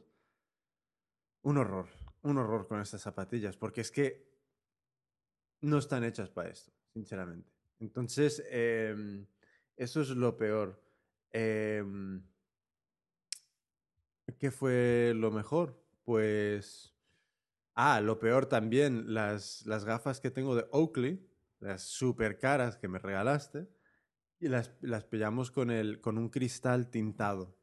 un 1.42 1.56
horror. 1.58 1.88
Un 2.22 2.36
horror 2.38 2.66
con 2.68 2.80
estas 2.80 3.02
zapatillas, 3.02 3.56
porque 3.56 3.80
es 3.80 3.90
que 3.90 4.26
no 5.60 5.78
están 5.78 6.04
hechas 6.04 6.28
para 6.30 6.50
esto, 6.50 6.72
sinceramente. 6.92 7.50
Entonces, 7.80 8.42
em, 8.50 9.26
eso 9.76 10.00
es 10.00 10.10
lo 10.10 10.36
peor. 10.36 10.82
Em, 11.30 12.22
¿Qué 14.38 14.50
fue 14.50 15.12
lo 15.14 15.30
mejor? 15.30 15.82
Pues... 16.04 16.94
Ah, 17.74 18.00
lo 18.00 18.18
peor 18.18 18.46
también, 18.46 19.14
las, 19.14 19.64
las 19.64 19.84
gafas 19.84 20.20
que 20.20 20.32
tengo 20.32 20.56
de 20.56 20.66
Oakley, 20.72 21.24
las 21.60 21.82
super 21.82 22.36
caras 22.38 22.76
que 22.76 22.88
me 22.88 22.98
regalaste, 22.98 23.68
y 24.40 24.48
las, 24.48 24.72
las 24.80 25.04
pillamos 25.04 25.52
con, 25.52 25.70
el, 25.70 26.00
con 26.00 26.18
un 26.18 26.28
cristal 26.28 26.90
tintado. 26.90 27.56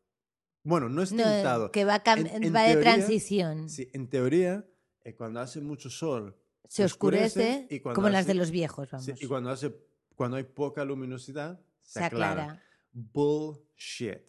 Bueno, 0.64 0.88
no 0.88 1.02
es 1.02 1.12
no, 1.12 1.18
tintado. 1.24 1.70
que 1.72 1.84
va, 1.84 2.02
En- 2.06 2.46
en 2.46 2.56
va 2.56 2.64
de 2.64 2.78
transición. 2.78 3.70
Sí, 3.70 3.90
en 3.94 4.10
teoría, 4.10 4.66
eh, 5.04 5.16
cuando 5.16 5.42
hace 5.42 5.60
mucho 5.60 5.90
sol, 5.90 6.38
Se 6.69 6.84
oscurece, 6.84 7.67
y 7.69 7.79
como 7.79 8.10
las 8.10 8.25
de 8.27 8.34
los 8.36 8.51
viejos, 8.51 8.89
vamos. 8.91 9.07
y 9.22 9.27
cuando, 9.27 9.50
hace, 9.50 9.75
cuando 10.15 10.38
hay 10.38 10.43
poca 10.43 10.84
luminosidad, 10.86 11.60
se, 11.81 12.00
se 12.00 12.05
aclara. 12.05 12.31
aclara. 12.43 12.63
Bullshit. 12.93 14.22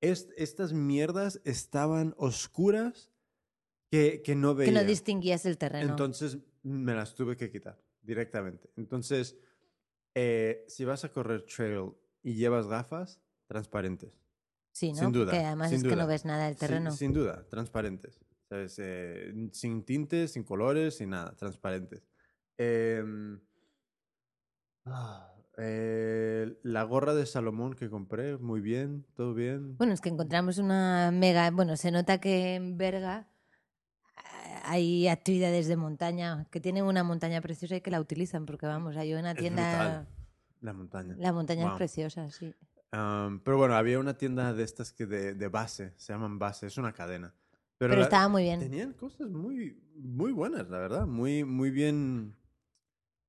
Est- 0.00 0.30
estas 0.36 0.72
mierdas 0.72 1.40
estaban 1.44 2.14
oscuras 2.18 3.10
que, 3.90 4.22
que 4.24 4.34
no 4.34 4.54
Que 4.54 4.66
veía. 4.66 4.72
no 4.82 4.84
distinguías 4.86 5.44
el 5.46 5.58
terreno. 5.58 5.90
Entonces 5.90 6.38
me 6.62 6.94
las 6.94 7.14
tuve 7.14 7.36
que 7.36 7.50
quitar 7.50 7.78
directamente. 8.02 8.70
Entonces, 8.76 9.36
eh, 10.14 10.64
si 10.68 10.84
vas 10.84 11.04
a 11.04 11.10
correr 11.12 11.44
trail 11.46 11.92
y 12.22 12.34
llevas 12.34 12.66
gafas, 12.66 13.20
transparentes. 13.46 14.12
sí, 14.72 14.92
¿no? 14.92 14.98
sin 15.00 15.12
duda, 15.12 15.32
Que 15.32 15.38
además 15.38 15.70
sin 15.70 15.78
es 15.78 15.84
que 15.84 15.96
no 15.96 16.06
ves 16.06 16.24
nada 16.24 16.46
del 16.46 16.54
Sin- 16.56 16.60
terreno. 16.68 16.90
Sin, 16.92 17.12
duda, 17.12 17.46
transparentes. 17.48 18.18
¿Sabes? 18.48 18.78
Eh, 18.78 19.32
sin 19.52 19.84
tintes, 19.84 20.32
sin 20.32 20.42
colores, 20.44 20.96
sin 20.96 21.10
nada, 21.10 21.34
transparentes. 21.36 22.02
Em, 22.56 23.40
ah, 24.86 25.34
eh, 25.58 26.58
la 26.62 26.82
gorra 26.84 27.14
de 27.14 27.26
Salomón 27.26 27.74
que 27.74 27.90
compré, 27.90 28.38
muy 28.38 28.60
bien, 28.60 29.04
todo 29.14 29.34
bien. 29.34 29.76
Bueno, 29.76 29.92
es 29.92 30.00
que 30.00 30.08
encontramos 30.08 30.58
una 30.58 31.10
mega. 31.12 31.50
Bueno, 31.50 31.76
se 31.76 31.90
nota 31.90 32.18
que 32.20 32.54
en 32.54 32.78
Berga 32.78 33.28
hay 34.64 35.08
actividades 35.08 35.66
de 35.66 35.76
montaña, 35.76 36.46
que 36.50 36.60
tienen 36.60 36.84
una 36.84 37.02
montaña 37.02 37.40
preciosa 37.40 37.76
y 37.76 37.80
que 37.80 37.90
la 37.90 38.00
utilizan, 38.00 38.46
porque 38.46 38.66
vamos, 38.66 38.96
hay 38.96 39.14
una 39.14 39.32
Es 39.32 39.38
tienda. 39.38 40.06
La 40.60 40.72
montaña. 40.72 41.16
La 41.18 41.32
montaña 41.32 41.62
es 41.64 41.68
Wow. 41.68 41.78
preciosa, 41.78 42.30
sí. 42.30 42.54
Pero 42.90 43.56
bueno, 43.56 43.74
había 43.74 43.98
una 43.98 44.16
tienda 44.16 44.52
de 44.52 44.62
estas 44.64 44.92
que 44.92 45.06
de, 45.06 45.34
de 45.34 45.48
base, 45.48 45.92
se 45.96 46.12
llaman 46.12 46.38
base, 46.38 46.66
es 46.66 46.78
una 46.78 46.92
cadena. 46.92 47.34
Pero, 47.78 47.92
Pero, 47.94 48.02
estaba 48.02 48.28
muy 48.28 48.42
bien. 48.42 48.58
tenían 48.60 48.92
cosas 48.92 49.30
muy, 49.30 49.80
muy 49.96 50.32
buenas, 50.32 50.68
la 50.68 50.78
verdad, 50.78 51.06
muy, 51.06 51.44
muy 51.44 51.70
bien. 51.70 52.34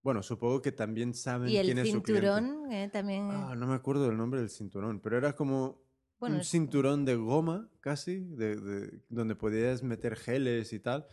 Bueno, 0.01 0.23
supongo 0.23 0.61
que 0.61 0.71
también 0.71 1.13
saben 1.13 1.49
Y 1.49 1.57
el 1.57 1.65
quién 1.65 1.77
es 1.79 1.89
su 1.91 2.01
cliente. 2.01 2.27
cinturón 2.29 2.71
eh, 2.71 2.89
también. 2.91 3.23
Ah, 3.29 3.53
no 3.55 3.67
me 3.67 3.75
acuerdo 3.75 4.07
del 4.07 4.17
nombre 4.17 4.39
del 4.39 4.49
cinturón, 4.49 5.01
pero 5.01 5.17
era 5.17 5.33
como 5.35 5.81
bueno, 6.19 6.35
un 6.35 6.41
es- 6.41 6.47
cinturón 6.49 7.05
de 7.05 7.15
goma, 7.15 7.69
casi, 7.81 8.19
de, 8.19 8.55
de- 8.55 9.01
donde 9.09 9.35
podías 9.35 9.83
meter 9.83 10.15
geles 10.15 10.73
y 10.73 10.79
tal. 10.79 11.05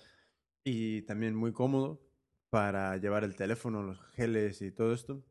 Y 0.65 1.03
también 1.03 1.35
muy 1.35 1.53
cómodo 1.53 2.01
para 2.51 2.97
llevar 2.97 3.25
el 3.25 3.37
teléfono, 3.37 3.83
los 3.83 4.01
geles 4.15 4.63
y 4.63 4.73
todo 4.73 4.93
esto. 4.95 5.23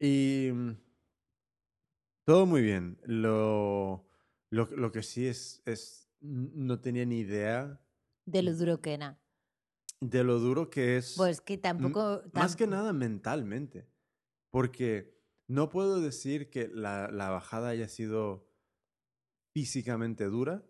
Y 0.00 0.50
mm, 0.52 0.70
todo 2.24 2.46
muy 2.46 2.62
bien. 2.62 2.98
Lo, 3.04 4.06
lo, 4.50 4.66
lo 4.66 4.92
que 4.92 5.02
sí 5.02 5.26
es, 5.26 5.62
es, 5.66 6.09
no 6.20 6.80
tenía 6.80 7.04
ni 7.04 7.20
idea 7.20 7.80
de 8.26 8.42
lo 8.42 8.54
duro 8.54 8.80
que 8.80 8.94
era. 8.94 9.18
de 10.00 10.24
lo 10.24 10.38
duro 10.38 10.70
que 10.70 10.96
es. 10.96 11.14
Pues 11.16 11.40
que 11.40 11.58
tampoco. 11.58 12.22
Más 12.32 12.56
que 12.56 12.66
nada 12.66 12.92
mentalmente. 12.92 13.88
Porque 14.50 15.18
no 15.48 15.68
puedo 15.68 16.00
decir 16.00 16.50
que 16.50 16.68
la, 16.68 17.10
la 17.10 17.30
bajada 17.30 17.68
haya 17.68 17.88
sido 17.88 18.48
físicamente 19.52 20.24
dura, 20.24 20.64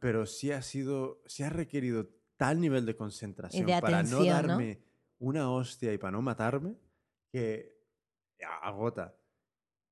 pero 0.00 0.26
sí 0.26 0.50
ha 0.52 0.62
sido, 0.62 1.22
sí 1.26 1.42
ha 1.42 1.50
requerido 1.50 2.08
tal 2.36 2.60
nivel 2.60 2.86
de 2.86 2.96
concentración 2.96 3.66
para 3.66 3.90
no 3.90 3.96
atención, 3.98 4.20
¿no? 4.20 4.48
darme 4.48 4.82
una 5.18 5.50
hostia 5.50 5.92
y 5.92 5.98
para 5.98 6.12
no 6.12 6.22
matarme 6.22 6.76
que 7.32 7.76
agota. 8.62 9.16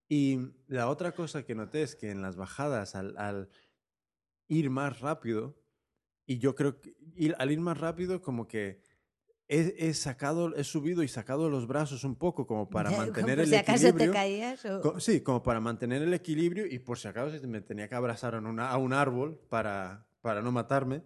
Y 0.09 0.39
la 0.67 0.89
otra 0.89 1.13
cosa 1.13 1.45
que 1.45 1.55
noté 1.55 1.83
es 1.83 1.95
que 1.95 2.11
en 2.11 2.23
las 2.23 2.37
bajadas, 2.37 2.97
al, 2.97 3.17
al 3.19 3.49
ir 4.51 4.69
más 4.69 5.01
rápido, 5.01 5.57
y 6.27 6.39
yo 6.39 6.55
creo 6.55 6.81
que 6.81 6.95
ir- 7.17 7.35
al 7.39 7.51
ir 7.51 7.61
más 7.61 7.79
rápido, 7.79 8.21
como 8.21 8.47
que 8.47 8.83
he, 9.49 9.75
he 9.89 9.95
sacado, 9.95 10.55
he 10.55 10.65
subido 10.65 11.03
y 11.03 11.09
sacado 11.09 11.49
los 11.49 11.67
brazos 11.67 12.05
un 12.05 12.17
poco 12.17 12.47
como 12.47 12.69
para 12.71 12.91
mantener 12.91 13.37
por 13.39 13.45
el 13.45 13.49
si 13.51 13.57
acaso 13.57 13.83
te 13.83 13.89
equilibrio. 13.89 14.13
caías. 14.13 14.65
o- 14.67 14.81
Co- 14.81 15.01
Sí, 15.01 15.23
como 15.23 15.43
para 15.43 15.61
mantener 15.61 16.03
el 16.03 16.13
equilibrio 16.15 16.67
y 16.67 16.79
por 16.81 16.99
si 16.99 17.09
acaso 17.09 17.35
me 17.49 17.61
tenía 17.61 17.89
que 17.89 17.95
abrazar 17.95 18.35
en 18.35 18.47
una- 18.47 18.71
a 18.71 18.77
un 18.77 18.93
árbol 18.93 19.41
para, 19.49 20.07
para 20.21 20.43
no 20.43 20.53
matarme, 20.53 21.03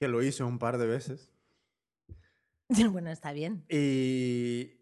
que 0.00 0.08
lo 0.08 0.22
hice 0.22 0.42
un 0.42 0.58
par 0.58 0.78
de 0.78 0.86
veces. 0.86 1.30
Bueno, 2.92 3.10
está 3.10 3.32
bien. 3.32 3.64
Y 3.68 4.80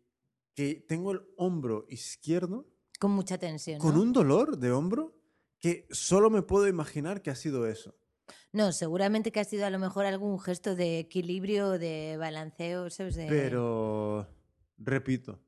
que 0.54 0.84
tengo 0.88 1.12
el 1.12 1.22
hombro 1.36 1.86
izquierdo 1.88 2.66
Con 3.00 3.10
mucha 3.12 3.36
tensión. 3.38 3.78
con 3.80 3.94
¿no? 3.94 4.02
un 4.02 4.12
dolor 4.12 4.58
de 4.58 4.70
hombro 4.70 5.19
que 5.60 5.86
solo 5.90 6.30
me 6.30 6.42
puedo 6.42 6.66
imaginar 6.66 7.22
que 7.22 7.30
ha 7.30 7.34
sido 7.34 7.66
eso. 7.66 7.94
No, 8.52 8.72
seguramente 8.72 9.30
que 9.30 9.40
ha 9.40 9.44
sido 9.44 9.66
a 9.66 9.70
lo 9.70 9.78
mejor 9.78 10.06
algún 10.06 10.40
gesto 10.40 10.74
de 10.74 10.98
equilibrio, 10.98 11.78
de 11.78 12.16
balanceo, 12.18 12.90
¿sabes? 12.90 13.14
De- 13.16 13.26
Pero 13.26 14.26
repito, 14.78 15.40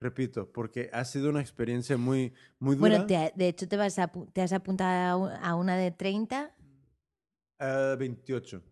repito, 0.00 0.52
porque 0.52 0.90
ha 0.92 1.04
sido 1.04 1.30
una 1.30 1.40
experiencia 1.40 1.96
muy, 1.96 2.32
muy 2.58 2.76
dura. 2.76 2.88
Bueno, 2.90 3.06
te 3.06 3.32
de 3.34 3.48
hecho 3.48 3.68
te, 3.68 3.76
vas 3.76 3.98
a, 3.98 4.08
te 4.32 4.42
has 4.42 4.52
apuntado 4.52 4.90
a 5.10 5.16
un- 5.16 5.44
a 5.44 5.54
una 5.56 5.76
de 5.76 5.90
30 5.90 6.54
Eh, 7.58 7.96
28. 7.98 8.62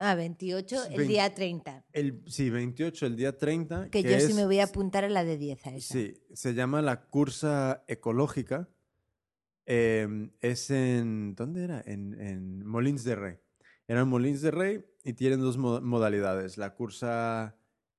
a 0.00 0.14
28 0.14 0.84
el 0.86 0.96
Vein- 0.96 1.08
día 1.08 1.34
30. 1.34 1.84
El, 1.92 2.22
sí, 2.26 2.50
28, 2.50 3.06
el 3.06 3.16
día 3.16 3.36
30. 3.38 3.88
Que, 3.90 4.02
yo 4.02 4.10
sí 4.20 4.26
es- 4.26 4.34
me 4.34 4.44
voy 4.46 4.58
a 4.60 4.64
apuntar 4.64 5.04
a 5.04 5.08
la 5.08 5.24
de 5.24 5.36
10 5.38 5.64
a 5.66 5.74
esa. 5.74 5.92
Sí, 5.94 6.14
se 6.34 6.54
llama 6.54 6.82
la 6.82 7.06
cursa 7.06 7.84
ecológica. 7.88 8.68
Em, 9.66 10.32
es 10.40 10.70
en. 10.70 11.34
¿Dónde 11.34 11.64
era? 11.64 11.82
En, 11.86 12.20
en 12.20 12.66
Molins 12.66 13.04
de 13.04 13.14
Rey. 13.16 13.36
Era 13.86 14.00
en 14.00 14.08
Molins 14.08 14.40
de 14.42 14.50
Rey 14.50 14.84
y 15.04 15.12
tienen 15.14 15.40
dos 15.40 15.56
mo- 15.58 15.80
modalidades: 15.80 16.58
la 16.58 16.74
cursa 16.74 17.56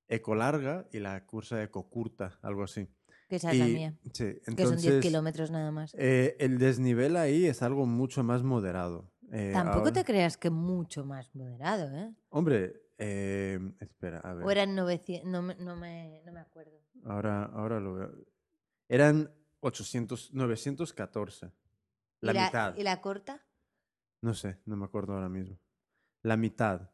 ecolarga 0.08 0.88
y 0.92 1.00
la 1.00 1.26
cursa 1.26 1.64
ecocurta, 1.64 2.38
algo 2.42 2.64
así. 2.64 2.88
Que 3.30 3.38
esa 3.38 3.52
es 3.52 3.60
la 3.60 3.66
mía. 3.66 3.98
Sí, 4.12 4.12
Que 4.12 4.42
son 4.46 4.56
10 4.56 4.60
entonces. 4.76 5.02
kilómetros 5.02 5.52
nada 5.52 5.72
más. 5.72 5.96
eh, 5.98 6.36
el 6.40 6.58
desnivel 6.60 7.16
ahí 7.18 7.46
es 7.46 7.62
algo 7.64 7.86
mucho 7.86 8.24
más 8.24 8.44
moderado. 8.44 9.10
Eh, 9.32 9.52
Tampoco 9.54 9.80
ahora- 9.80 9.94
te 9.94 10.04
creas 10.06 10.38
que 10.38 10.50
mucho 10.50 11.06
más 11.06 11.34
moderado, 11.34 11.90
¿eh? 11.98 12.14
Hombre, 12.30 12.84
em, 12.98 13.74
espera, 13.80 14.20
a 14.20 14.34
ver. 14.36 14.46
O 14.46 14.52
eran 14.52 14.76
900, 14.76 15.28
no 15.32 15.42
me, 15.42 15.56
no 15.56 15.76
me, 15.76 16.22
no 16.26 16.32
me 16.34 16.40
acuerdo. 16.42 16.78
Ahora, 17.06 17.46
ahora 17.46 17.80
lo 17.80 17.94
veo. 17.96 18.12
Eran 18.90 19.32
800, 19.64 20.34
914. 20.34 21.52
La, 22.22 22.34
¿Y 22.34 22.38
mitad. 22.46 22.76
¿Y 22.78 22.84
la 22.84 23.02
corta? 23.02 23.46
No 24.22 24.34
sé, 24.34 24.58
no 24.66 24.76
me 24.78 24.86
acuerdo 24.86 25.14
ahora 25.14 25.30
mismo. 25.30 25.58
La 26.22 26.38
mitad. 26.38 26.90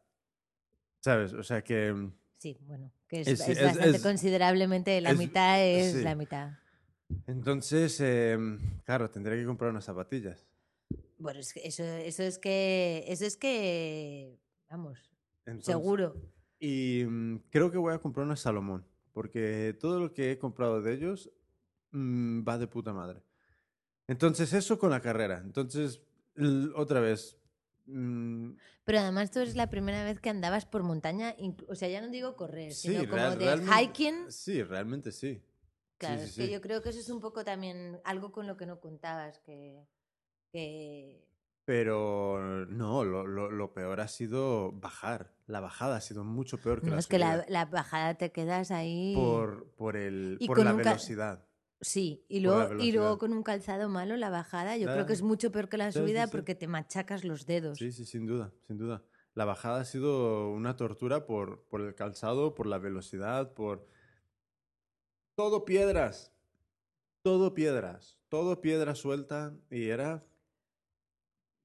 ¿Sabes? 1.02 1.34
O 1.34 1.44
sea 1.44 1.64
que. 1.64 1.94
mm, 1.94 2.14
Sí, 2.38 2.58
bueno, 2.62 2.92
que 3.08 3.20
es, 3.22 3.28
Es- 3.28 3.42
es 3.42 3.50
es- 3.58 3.64
bastante 3.64 3.98
es- 3.98 4.02
considerablemente, 4.04 5.02
la 5.02 5.14
mitad 5.14 5.62
es 5.62 5.94
sí. 5.94 6.02
la 6.04 6.16
mitad. 6.16 6.52
Entonces, 7.28 8.00
em, 8.00 8.60
claro, 8.86 9.10
tendré 9.10 9.38
que 9.38 9.46
comprar 9.46 9.72
unas 9.72 9.84
zapatillas. 9.86 10.48
Bueno, 11.18 11.40
es 11.42 11.54
que 11.54 11.62
eso, 11.68 11.84
eso 11.84 12.24
es 12.24 12.40
que, 12.40 13.04
eso 13.08 13.26
es 13.26 13.36
que, 13.36 14.40
vamos, 14.70 15.12
Entonces- 15.46 15.66
seguro. 15.66 16.16
Y 16.60 17.04
mm, 17.06 17.40
creo 17.50 17.72
que 17.72 17.78
voy 17.78 17.94
a 17.94 18.00
comprar 18.00 18.26
una 18.26 18.36
Salomón. 18.38 18.86
Porque 19.12 19.76
todo 19.80 20.00
lo 20.00 20.14
que 20.14 20.32
he 20.32 20.38
comprado 20.38 20.82
de 20.82 20.94
ellos 20.94 21.30
mm, 21.92 22.48
va 22.48 22.58
de 22.58 22.68
puta 22.68 22.94
madre. 22.94 23.22
Entonces, 24.08 24.54
eso 24.54 24.80
con 24.80 24.90
la 24.90 25.02
carrera. 25.02 25.40
Entonces, 25.44 26.02
otra 26.76 27.00
vez, 27.00 27.38
mm, 27.86 28.52
Pero 28.86 29.00
además 29.00 29.30
tú 29.32 29.40
eres 29.40 29.56
la 29.56 29.70
primera 29.70 30.04
vez 30.04 30.20
que 30.20 30.30
andabas 30.30 30.66
por 30.66 30.84
montaña, 30.84 31.36
o 31.68 31.76
sea, 31.76 31.90
ya 31.90 32.02
no 32.02 32.10
digo 32.10 32.36
correr, 32.36 32.74
sí, 32.74 32.90
sino 32.90 33.10
como 33.10 33.36
de 33.36 33.58
hiking. 33.58 34.32
Sí, 34.32 34.64
realmente 34.64 35.12
sí. 35.12 35.44
Claro, 35.98 36.20
sí, 36.22 36.26
es 36.30 36.36
que 36.38 36.50
yo 36.50 36.62
creo 36.62 36.82
que 36.82 36.90
eso 36.90 37.00
es 37.00 37.10
un 37.10 37.20
poco 37.20 37.44
también 37.44 38.00
algo 38.06 38.32
con 38.32 38.48
lo 38.48 38.56
que 38.56 38.66
no 38.66 38.80
contabas, 38.80 39.40
que, 39.40 39.86
que 40.52 41.28
Pero 41.66 42.66
no, 42.68 43.04
lo, 43.04 43.28
lo- 43.28 43.52
lo 43.52 43.74
peor 43.74 44.00
ha 44.00 44.08
sido 44.08 44.72
bajar. 44.72 45.34
La 45.46 45.60
bajada 45.60 45.98
ha 45.98 46.02
sido 46.02 46.24
mucho 46.24 46.58
peor 46.58 46.80
que 46.80 46.88
no, 46.88 46.94
la 46.94 47.00
es 47.00 47.08
que 47.08 47.20
la, 47.20 47.46
la 47.50 47.66
bajada 47.66 48.16
te 48.16 48.32
quedas 48.32 48.72
ahí. 48.72 49.14
Por, 49.14 49.68
por, 49.72 49.98
el, 49.98 50.40
por 50.48 50.64
la 50.64 50.72
velocidad. 50.74 51.46
Sí, 51.82 52.26
y 52.28 52.42
luego, 52.42 52.82
y 52.82 52.92
luego 52.92 53.18
con 53.18 53.32
un 53.32 53.42
calzado 53.42 53.88
malo 53.88 54.18
la 54.18 54.30
bajada, 54.30 54.76
yo 54.76 54.88
creo 54.88 55.06
que 55.06 55.14
es 55.14 55.22
mucho 55.22 55.52
peor 55.52 55.70
que 55.70 55.78
la 55.78 55.92
sí, 55.92 56.00
sí, 56.00 56.06
subida 56.06 56.26
sí. 56.26 56.32
porque 56.32 56.54
te 56.54 56.68
machacas 56.68 57.24
los 57.24 57.46
dedos. 57.46 57.78
Sí, 57.78 57.92
sí, 57.92 58.06
sin 58.06 58.26
duda, 58.26 58.52
sin 58.68 58.78
duda. 58.78 59.04
La 59.34 59.46
bajada 59.46 59.80
ha 59.82 59.86
sido 59.86 60.52
una 60.52 60.76
tortura 60.76 61.26
por, 61.26 61.64
por 61.70 61.80
el 61.82 61.96
calzado, 61.96 62.54
por 62.54 62.68
la 62.68 62.80
velocidad, 62.80 63.54
por... 63.54 63.88
Todo 65.36 65.64
piedras. 65.64 66.34
Todo 67.22 67.54
piedras. 67.54 68.20
Todo 68.28 68.60
piedra 68.60 68.96
suelta. 68.96 69.56
Y 69.70 69.88
era... 69.88 70.26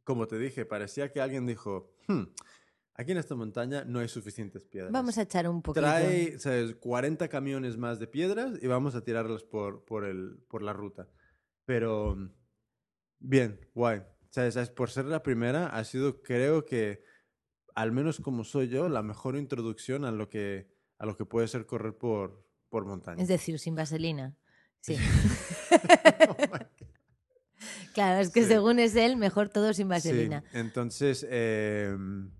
Como 0.05 0.29
te 0.29 0.39
dije, 0.39 0.67
parecía 0.67 1.11
que 1.11 1.21
alguien 1.21 1.47
dijo, 1.47 1.97
"Hmm, 2.07 2.25
aquí 2.95 3.13
en 3.13 3.19
esta 3.19 3.35
montaña 3.35 3.85
no 3.85 3.99
hay 4.01 4.09
suficientes 4.09 4.65
piedras. 4.65 4.93
Vamos 4.93 5.19
a 5.19 5.23
echar 5.23 5.49
un 5.49 5.63
poquito. 5.63 5.81
Trae 5.81 6.39
¿sabes? 6.39 6.75
40 6.77 7.29
camiones 7.29 7.77
más 7.77 7.99
de 7.99 8.07
piedras 8.07 8.59
y 8.63 8.67
vamos 8.67 8.95
a 8.95 9.03
tirarlas 9.03 9.43
por, 9.45 9.85
por, 9.85 10.05
el, 10.05 10.39
por 10.49 10.63
la 10.63 10.73
ruta. 10.73 11.09
Pero 11.65 12.17
bien, 13.19 13.61
guay. 13.75 14.03
¿Sabes? 14.31 14.55
¿Sabes? 14.55 14.71
Por 14.71 14.91
ser 14.91 15.05
la 15.05 15.23
primera, 15.23 15.69
ha 15.69 15.85
sido, 15.85 16.21
creo 16.23 16.65
que, 16.65 17.03
al 17.75 17.93
menos 17.93 18.21
como 18.21 18.43
soy 18.45 18.69
yo, 18.69 18.89
la 18.89 19.03
mejor 19.03 19.37
introducción 19.37 20.05
a 20.05 20.11
lo 20.11 20.29
que, 20.29 20.69
a 20.99 21.07
lo 21.07 21.17
que 21.17 21.25
puede 21.25 21.47
ser 21.47 21.67
correr 21.67 21.97
por, 21.97 22.45
por 22.69 22.85
montaña. 22.85 23.23
Es 23.23 23.29
decir, 23.29 23.59
sin 23.61 23.75
vaselina. 23.75 24.37
Sí. 24.81 24.97
Oh 26.29 26.37
claro, 27.95 28.21
es 28.21 28.31
que 28.31 28.43
Sí. 28.43 28.49
según 28.49 28.79
es 28.79 28.97
él, 28.97 29.17
mejor 29.17 29.49
todo 29.49 29.73
sin 29.73 29.87
Sí, 29.87 29.89
vaselina. 29.91 30.45
entonces, 30.53 31.27
em, 31.31 32.31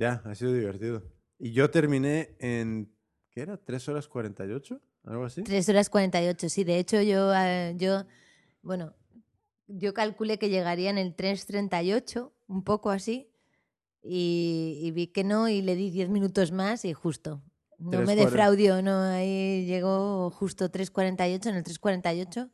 ya, 0.00 0.22
ha 0.24 0.34
sido 0.34 0.52
divertido. 0.52 1.02
Y 1.38 1.52
yo 1.52 1.70
terminé 1.70 2.36
en, 2.40 2.92
¿qué 3.30 3.42
era? 3.42 3.58
¿3 3.62 3.88
horas 3.88 4.08
48? 4.08 4.80
¿Algo 5.04 5.24
así? 5.24 5.42
3 5.42 5.68
horas 5.68 5.90
48, 5.90 6.48
sí. 6.48 6.64
De 6.64 6.78
hecho, 6.78 7.00
yo, 7.02 7.32
eh, 7.34 7.74
yo, 7.76 8.04
bueno, 8.62 8.94
yo 9.66 9.92
calculé 9.94 10.38
que 10.38 10.48
llegaría 10.48 10.90
en 10.90 10.98
el 10.98 11.14
3.38, 11.14 12.32
un 12.48 12.64
poco 12.64 12.90
así, 12.90 13.30
y, 14.02 14.78
y 14.82 14.90
vi 14.92 15.08
que 15.08 15.24
no, 15.24 15.48
y 15.48 15.62
le 15.62 15.76
di 15.76 15.90
10 15.90 16.08
minutos 16.08 16.52
más 16.52 16.84
y 16.84 16.92
justo. 16.94 17.42
No 17.78 17.90
me 18.02 18.14
3:40. 18.14 18.16
defraudió, 18.16 18.82
no, 18.82 19.00
ahí 19.02 19.64
llegó 19.66 20.30
justo 20.30 20.70
3.48, 20.70 21.46
en 21.50 21.56
el 21.56 21.64
3.48, 21.64 22.50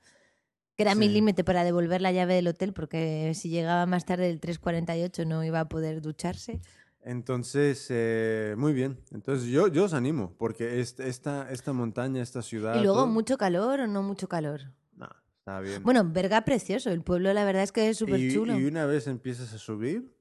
que 0.76 0.82
era 0.82 0.94
mi 0.94 1.06
Sí. 1.06 1.14
límite 1.14 1.42
para 1.42 1.64
devolver 1.64 2.00
la 2.02 2.12
llave 2.12 2.34
del 2.34 2.48
hotel, 2.48 2.72
porque 2.72 3.32
si 3.34 3.48
llegaba 3.48 3.86
más 3.86 4.04
tarde 4.04 4.26
del 4.28 4.40
3.48 4.40 5.26
no 5.26 5.42
iba 5.44 5.60
a 5.60 5.68
poder 5.68 6.00
ducharse. 6.02 6.60
Entonces, 7.08 7.86
eh, 7.90 8.56
muy 8.58 8.72
bien. 8.72 8.98
Entonces, 9.12 9.46
yo, 9.48 9.68
yo 9.68 9.84
os 9.84 9.94
animo, 9.94 10.34
porque 10.38 10.80
est- 10.80 10.98
esta, 10.98 11.48
esta 11.52 11.72
montaña, 11.72 12.20
esta 12.20 12.42
ciudad... 12.42 12.74
y 12.80 12.82
luego, 12.82 12.98
todo- 12.98 13.06
¿mucho 13.06 13.38
calor 13.38 13.78
o 13.78 13.86
no 13.86 14.02
mucho 14.02 14.28
calor? 14.28 14.62
No, 14.96 15.08
está 15.38 15.60
bien. 15.60 15.84
Bueno, 15.84 16.02
Berga 16.04 16.44
precioso, 16.44 16.90
el 16.90 17.02
pueblo 17.02 17.32
la 17.32 17.44
verdad 17.44 17.62
es 17.62 17.70
que 17.70 17.88
es 17.88 17.96
súper 17.98 18.20
chulo. 18.32 18.58
y 18.58 18.64
una 18.64 18.86
vez 18.86 19.06
empiezas 19.06 19.54
a 19.54 19.58
subir, 19.58 20.12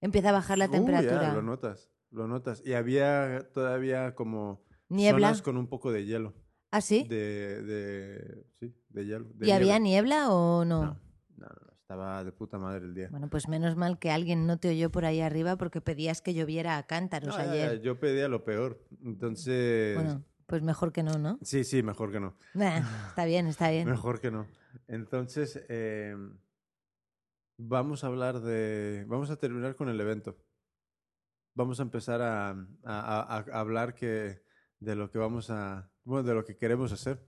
Empieza 0.00 0.30
a 0.30 0.32
bajar 0.32 0.56
la 0.56 0.64
uh, 0.66 0.68
ya, 0.72 0.74
temperatura. 0.78 1.34
lo 1.34 1.42
notas, 1.42 1.90
lo 2.10 2.26
notas. 2.26 2.62
Y 2.64 2.72
había 2.72 3.48
todavía 3.52 4.14
como 4.14 4.62
Niebla. 4.88 5.28
zonas 5.28 5.42
con 5.42 5.56
un 5.58 5.66
poco 5.66 5.92
de 5.92 6.06
hielo. 6.06 6.32
¿Ah, 6.70 6.80
sí? 6.80 7.06
De, 7.08 7.62
de, 7.62 8.46
sí, 8.58 8.74
de 8.88 9.04
hielo. 9.06 9.26
de 9.34 9.46
¿Y 9.46 9.50
había 9.50 9.78
niebla 9.78 10.30
o 10.30 10.64
no? 10.64 10.84
No, 10.84 11.00
no, 11.36 11.46
no, 11.46 11.73
estaba 11.94 12.24
de 12.24 12.32
puta 12.32 12.58
madre 12.58 12.84
el 12.86 12.94
día. 12.94 13.08
Bueno, 13.10 13.28
pues 13.30 13.48
menos 13.48 13.76
mal 13.76 13.98
que 13.98 14.10
alguien 14.10 14.46
no 14.46 14.58
te 14.58 14.68
oyó 14.68 14.90
por 14.90 15.04
ahí 15.04 15.20
arriba 15.20 15.56
porque 15.56 15.80
pedías 15.80 16.20
que 16.20 16.34
lloviera 16.34 16.76
a 16.76 16.86
cántaros 16.86 17.36
No, 17.36 17.42
ayer. 17.42 17.80
yo 17.82 17.98
pedía 18.00 18.28
lo 18.28 18.44
peor. 18.44 18.84
Entonces, 19.04 19.94
Bueno, 19.94 20.24
pues 20.46 20.62
mejor 20.62 20.92
que 20.92 21.02
no, 21.02 21.18
¿no? 21.18 21.38
sí, 21.42 21.62
sí, 21.64 21.82
mejor 21.82 22.10
que 22.10 22.20
no. 22.20 22.36
Nah, 22.54 22.80
está 23.08 23.24
bien, 23.24 23.46
está 23.46 23.70
bien. 23.70 23.88
Mejor 23.88 24.20
que 24.20 24.30
no. 24.30 24.46
Entonces, 24.88 25.64
eh, 25.68 26.16
vamos 27.58 28.02
a 28.04 28.08
hablar 28.08 28.40
de. 28.40 29.04
Vamos 29.06 29.30
a 29.30 29.36
terminar 29.36 29.76
con 29.76 29.88
el 29.88 30.00
evento. 30.00 30.36
Vamos 31.56 31.78
a 31.78 31.84
empezar 31.84 32.20
a, 32.20 32.50
a- 32.50 32.56
a- 32.84 33.44
a 33.52 33.60
hablar 33.60 33.94
que, 33.94 34.42
de 34.80 34.96
lo 34.96 35.10
que 35.10 35.18
vamos 35.18 35.50
a. 35.50 35.90
Bueno, 36.02 36.26
de 36.28 36.34
lo 36.34 36.44
que 36.44 36.56
queremos 36.56 36.90
hacer. 36.92 37.24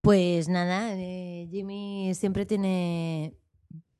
Pues 0.00 0.48
nada, 0.48 0.94
eh, 0.94 1.48
Jimmy 1.50 2.12
siempre 2.14 2.46
tiene... 2.46 3.36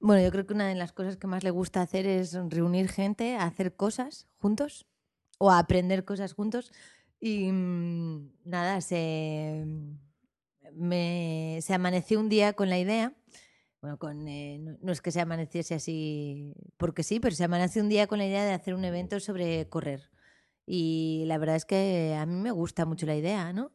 Bueno, 0.00 0.22
yo 0.22 0.30
creo 0.30 0.46
que 0.46 0.54
una 0.54 0.68
de 0.68 0.76
las 0.76 0.92
cosas 0.92 1.16
que 1.16 1.26
más 1.26 1.42
le 1.42 1.50
gusta 1.50 1.82
hacer 1.82 2.06
es 2.06 2.34
reunir 2.50 2.88
gente, 2.88 3.36
hacer 3.36 3.74
cosas 3.74 4.28
juntos 4.38 4.86
o 5.38 5.50
aprender 5.50 6.04
cosas 6.04 6.34
juntos. 6.34 6.72
Y 7.20 7.50
mm, 7.50 8.30
nada, 8.44 8.80
se, 8.80 9.66
me, 10.72 11.58
se 11.62 11.74
amaneció 11.74 12.20
un 12.20 12.28
día 12.28 12.52
con 12.52 12.68
la 12.70 12.78
idea, 12.78 13.12
bueno, 13.80 13.98
con, 13.98 14.26
eh, 14.28 14.58
no, 14.60 14.76
no 14.80 14.92
es 14.92 15.00
que 15.00 15.12
se 15.12 15.20
amaneciese 15.20 15.74
así 15.74 16.52
porque 16.76 17.02
sí, 17.02 17.20
pero 17.20 17.34
se 17.34 17.44
amaneció 17.44 17.82
un 17.82 17.88
día 17.88 18.06
con 18.06 18.18
la 18.18 18.26
idea 18.26 18.44
de 18.44 18.52
hacer 18.52 18.74
un 18.74 18.84
evento 18.84 19.20
sobre 19.20 19.68
correr. 19.68 20.10
Y 20.66 21.24
la 21.26 21.38
verdad 21.38 21.56
es 21.56 21.64
que 21.64 22.14
a 22.18 22.26
mí 22.26 22.34
me 22.34 22.50
gusta 22.50 22.84
mucho 22.86 23.06
la 23.06 23.16
idea, 23.16 23.52
¿no? 23.52 23.72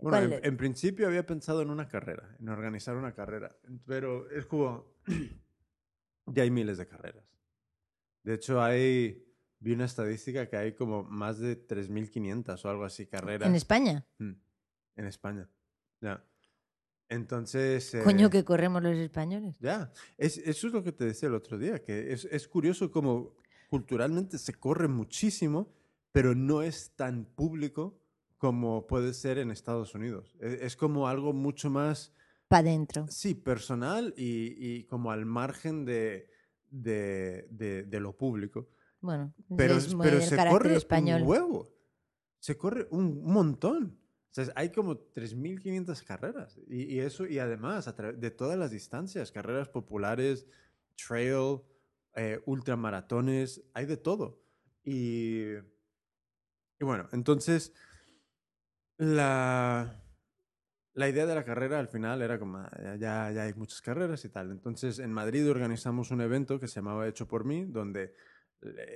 Bueno, 0.00 0.28
¿Cuál- 0.28 0.32
en, 0.34 0.44
en 0.44 0.56
principio 0.56 1.06
había 1.06 1.24
pensado 1.26 1.62
en 1.62 1.70
una 1.70 1.88
carrera, 1.88 2.36
en 2.40 2.48
organizar 2.48 2.96
una 2.96 3.14
carrera. 3.14 3.56
Pero 3.86 4.28
es 4.30 4.46
como. 4.46 4.86
ya 6.26 6.42
hay 6.42 6.50
miles 6.50 6.78
de 6.78 6.86
carreras. 6.86 7.24
De 8.22 8.34
hecho, 8.34 8.62
hay. 8.62 9.20
Vi 9.60 9.72
una 9.72 9.86
estadística 9.86 10.46
que 10.48 10.56
hay 10.58 10.72
como 10.74 11.04
más 11.04 11.38
de 11.38 11.66
3.500 11.66 12.62
o 12.64 12.68
algo 12.68 12.84
así 12.84 13.06
carreras. 13.06 13.48
En 13.48 13.54
España. 13.54 14.04
Mm, 14.18 14.32
En 14.96 15.06
España. 15.06 15.48
Ya. 16.00 16.22
Entonces. 17.08 17.96
Coño, 18.04 18.26
eh, 18.26 18.30
que 18.30 18.44
corremos 18.44 18.82
los 18.82 18.96
españoles. 18.96 19.56
Ya. 19.60 19.92
Es, 20.18 20.38
eso 20.38 20.66
es 20.66 20.72
lo 20.72 20.82
que 20.82 20.92
te 20.92 21.04
decía 21.04 21.28
el 21.28 21.34
otro 21.34 21.58
día, 21.58 21.82
que 21.82 22.12
es, 22.12 22.24
es 22.26 22.48
curioso 22.48 22.90
como 22.90 23.36
culturalmente 23.70 24.38
se 24.38 24.54
corre 24.54 24.88
muchísimo, 24.88 25.72
pero 26.12 26.34
no 26.34 26.62
es 26.62 26.92
tan 26.94 27.24
público 27.24 27.98
como 28.44 28.86
puede 28.86 29.14
ser 29.14 29.38
en 29.38 29.50
Estados 29.50 29.94
Unidos. 29.94 30.36
Es, 30.38 30.60
es 30.60 30.76
como 30.76 31.08
algo 31.08 31.32
mucho 31.32 31.70
más, 31.70 32.12
Para 32.46 32.68
adentro. 32.68 33.06
sí, 33.08 33.34
personal 33.34 34.12
y, 34.18 34.54
y 34.58 34.84
como 34.84 35.10
al 35.10 35.24
margen 35.24 35.86
de, 35.86 36.28
de, 36.70 37.46
de- 37.50 37.84
de 37.84 38.00
lo 38.00 38.14
público. 38.18 38.68
Bueno, 39.00 39.32
Pero, 39.56 39.76
es 39.76 39.94
muy 39.94 40.04
pero 40.04 40.18
el 40.18 40.22
se 40.24 40.36
corre 40.36 40.76
español. 40.76 41.22
un 41.22 41.28
huevo. 41.28 41.68
Se 42.38 42.58
corre 42.58 42.86
un 42.90 43.22
montón. 43.24 43.98
O 44.30 44.34
sea, 44.34 44.46
hay 44.56 44.68
como 44.70 44.94
3.500 45.14 46.02
carreras. 46.04 46.58
Y, 46.68 46.82
y 46.96 47.00
eso, 47.00 47.26
y 47.26 47.38
además, 47.38 47.88
a 47.88 47.92
de 47.94 48.30
todas 48.30 48.58
las 48.58 48.70
distancias, 48.70 49.32
carreras 49.32 49.70
populares, 49.70 50.46
trail, 50.96 51.60
eh, 52.14 52.42
ultramaratones, 52.44 53.62
hay 53.72 53.86
de 53.86 53.96
todo. 53.96 54.42
Y, 54.84 55.54
y 56.78 56.82
bueno, 56.84 57.08
entonces, 57.12 57.72
la, 58.98 60.02
la 60.94 61.08
idea 61.08 61.26
de 61.26 61.34
la 61.34 61.44
carrera 61.44 61.78
al 61.78 61.88
final 61.88 62.22
era 62.22 62.38
como, 62.38 62.58
"Ah, 62.58 62.96
ya, 62.98 63.30
ya, 63.32 63.42
hay 63.44 63.54
muchas 63.54 63.80
carreras 63.82 64.24
y 64.24 64.28
tal. 64.28 64.50
Entonces, 64.52 64.98
en 64.98 65.12
Madrid 65.12 65.48
organizamos 65.50 66.10
un 66.10 66.20
evento 66.20 66.60
que 66.60 66.68
se 66.68 66.76
llamaba 66.76 67.08
Hecho 67.08 67.26
por 67.28 67.44
mí, 67.44 67.64
donde 67.64 68.14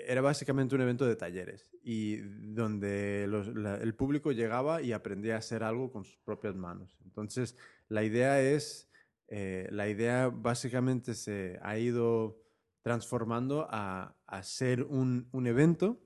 era 0.07 0.23
básicamente 0.23 0.75
un 0.75 0.81
evento 0.81 1.05
de 1.07 1.17
talleres 1.17 1.71
y 1.83 2.17
donde 2.55 3.25
el 3.25 3.95
público 3.95 4.33
llegaba 4.33 4.81
y 4.81 4.93
aprendía 4.93 5.35
a 5.35 5.39
hacer 5.39 5.63
algo 5.63 5.91
con 5.93 6.05
sus 6.05 6.17
propias 6.19 6.55
manos. 6.57 6.99
Entonces, 7.05 7.57
la 7.89 8.03
idea 8.03 8.41
es, 8.41 8.91
eh, 9.29 9.69
la 9.71 9.89
idea 9.89 10.29
básicamente 10.29 11.15
se 11.15 11.59
ha 11.63 11.77
ido 11.79 12.41
transformando 12.83 13.67
a, 13.71 14.17
a 14.27 14.43
ser 14.43 14.85
un, 14.85 15.29
un 15.33 15.47
evento, 15.47 16.01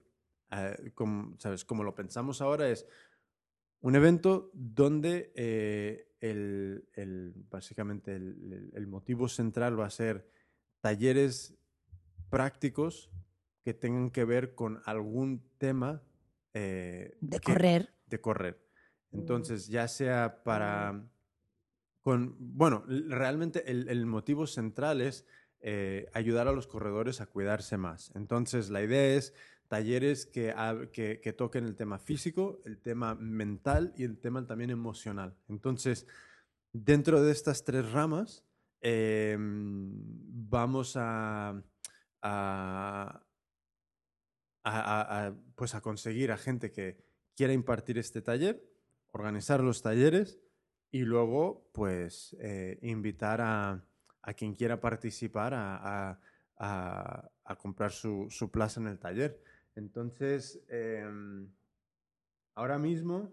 eh, 0.50 0.90
como, 0.94 1.38
¿sabes? 1.38 1.64
Como 1.64 1.84
lo 1.84 1.94
pensamos 1.94 2.40
ahora 2.42 2.68
es 2.68 2.86
un 3.82 3.94
evento 3.96 4.50
donde 4.54 5.32
eh, 5.36 6.08
el, 6.20 6.88
el- 6.94 7.34
básicamente 7.50 8.14
el, 8.16 8.86
motivo 8.86 9.28
central 9.28 9.78
va 9.78 9.86
a 9.86 9.90
ser 9.90 10.28
talleres 10.80 11.54
prácticos 12.30 13.10
que 13.64 13.74
tengan 13.74 14.10
que 14.10 14.24
ver 14.24 14.54
con 14.54 14.80
algún 14.86 15.42
tema 15.58 16.02
eh, 16.54 17.16
De 17.20 17.38
que- 17.38 17.52
correr. 17.52 17.92
de 18.06 18.20
correr. 18.20 18.58
Entonces, 19.12 19.68
ya 19.68 19.86
sea 19.88 20.42
para... 20.42 21.04
Con, 22.00 22.34
bueno, 22.38 22.84
realmente 22.88 23.70
el, 23.70 23.88
el 23.88 24.06
motivo 24.06 24.46
central 24.48 25.00
es 25.00 25.24
eh, 25.60 26.08
ayudar 26.14 26.48
a 26.48 26.52
los 26.52 26.66
corredores 26.66 27.20
a 27.20 27.26
cuidarse 27.26 27.76
más. 27.76 28.10
Entonces, 28.16 28.70
la 28.70 28.82
idea 28.82 29.14
es 29.16 29.34
talleres 29.72 30.26
que, 30.26 30.54
hab- 30.54 30.90
que, 30.90 31.18
que 31.22 31.32
toquen 31.32 31.64
el 31.64 31.76
tema 31.76 31.98
físico, 31.98 32.60
el 32.66 32.76
tema 32.82 33.14
mental 33.14 33.94
y 33.96 34.04
el 34.04 34.18
tema 34.18 34.46
también 34.46 34.68
emocional. 34.68 35.34
Entonces, 35.48 36.06
dentro 36.74 37.22
de 37.22 37.32
estas 37.32 37.64
tres 37.64 37.90
ramas, 37.90 38.44
eh, 38.82 39.34
vamos 39.38 40.94
a, 40.98 41.50
a- 42.20 43.24
a- 44.62 44.82
a- 44.92 45.26
a, 45.26 45.34
pues 45.54 45.74
a 45.74 45.80
conseguir 45.80 46.32
a 46.32 46.36
gente 46.36 46.70
que 46.70 46.98
quiera 47.34 47.54
impartir 47.54 47.96
este 47.96 48.20
taller, 48.20 48.62
organizar 49.12 49.60
los 49.62 49.80
talleres 49.80 50.38
y 50.90 51.00
luego 51.00 51.70
pues 51.72 52.36
eh, 52.40 52.78
invitar 52.82 53.40
a, 53.40 53.82
quien 54.36 54.54
quiera 54.54 54.82
participar 54.82 55.54
a, 55.54 56.20
comprar 57.58 57.90
su, 57.90 58.26
su 58.28 58.50
plaza 58.50 58.80
en 58.80 58.88
el 58.88 58.98
taller. 58.98 59.40
Entonces, 59.76 60.60
em, 60.68 61.48
ahora 62.54 62.78
mismo... 62.78 63.32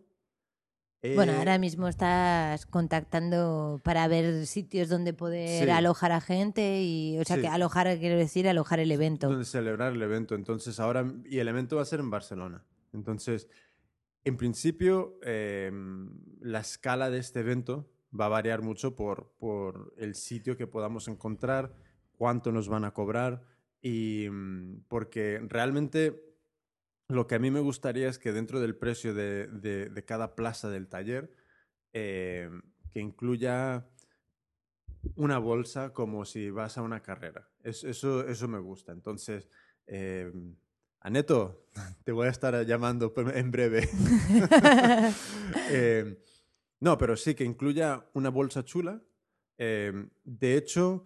Bueno, 1.16 1.32
eh, 1.32 1.38
ahora 1.38 1.58
mismo 1.58 1.88
estás 1.88 2.66
contactando 2.66 3.80
para 3.86 4.06
ver 4.10 4.46
sitios 4.46 4.90
donde 4.90 5.14
poder 5.14 5.64
Sí. 5.64 5.70
alojar 5.70 6.12
a 6.12 6.20
gente 6.20 6.82
y, 6.84 7.18
o 7.20 7.24
sea, 7.24 7.38
Sí. 7.38 7.44
que 7.44 7.48
alojar, 7.48 7.98
quiero 8.00 8.18
decir, 8.18 8.50
alojar 8.50 8.80
el 8.82 8.92
evento. 8.92 9.30
donde 9.30 9.46
celebrar 9.46 9.94
el 9.94 10.02
evento. 10.02 10.36
Entonces, 10.36 10.78
ahora, 10.80 11.10
y 11.24 11.40
el 11.40 11.48
evento 11.48 11.78
va 11.78 11.84
a 11.84 11.86
ser 11.86 12.02
en 12.02 12.10
Barcelona. 12.10 12.66
Entonces, 12.92 13.48
en 14.26 14.36
principio, 14.36 15.18
eh, 15.24 15.72
la 16.42 16.60
escala 16.60 17.10
de 17.10 17.20
este 17.20 17.40
evento 17.40 17.90
va 18.20 18.26
a 18.26 18.30
variar 18.30 18.62
mucho 18.62 18.96
por, 18.98 19.32
por 19.40 19.94
el 19.98 20.16
sitio 20.16 20.58
que 20.58 20.68
podamos 20.68 21.08
encontrar, 21.08 21.74
cuánto 22.18 22.52
nos 22.52 22.68
van 22.68 22.84
a 22.84 22.92
cobrar, 22.94 23.42
y 23.82 24.28
mm, 24.30 24.82
porque 24.90 25.40
realmente 25.48 26.26
lo 27.10 27.26
que 27.28 27.36
a 27.36 27.40
mí 27.40 27.50
me 27.52 27.60
gustaría 27.60 28.08
es 28.08 28.20
que 28.20 28.32
dentro 28.32 28.60
del 28.60 28.76
precio 28.76 29.14
de, 29.14 29.48
de- 29.48 30.06
cada 30.06 30.36
plaza 30.36 30.70
del 30.70 30.88
taller, 30.88 31.34
eh, 31.92 32.50
que 32.92 33.00
incluya 33.00 33.86
una 35.16 35.40
bolsa 35.40 35.92
como 35.92 36.24
si 36.26 36.52
vas 36.52 36.78
a 36.78 36.84
una 36.84 37.02
carrera. 37.02 37.50
Es- 37.64 37.84
eso, 37.84 38.28
eso 38.28 38.48
me 38.48 38.60
gusta. 38.60 38.92
Entonces, 38.92 39.50
eh, 39.88 40.32
Aneto, 41.02 41.66
te 42.04 42.12
voy 42.12 42.28
a 42.28 42.32
estar 42.32 42.64
llamando 42.66 43.14
en 43.34 43.52
breve. 43.52 43.90
Eh, 45.72 46.18
no, 46.80 46.98
pero 46.98 47.16
sí, 47.18 47.34
que 47.36 47.44
incluya 47.44 48.06
una 48.14 48.30
bolsa 48.30 48.64
chula. 48.64 49.02
De 49.58 50.56
hecho, 50.56 51.06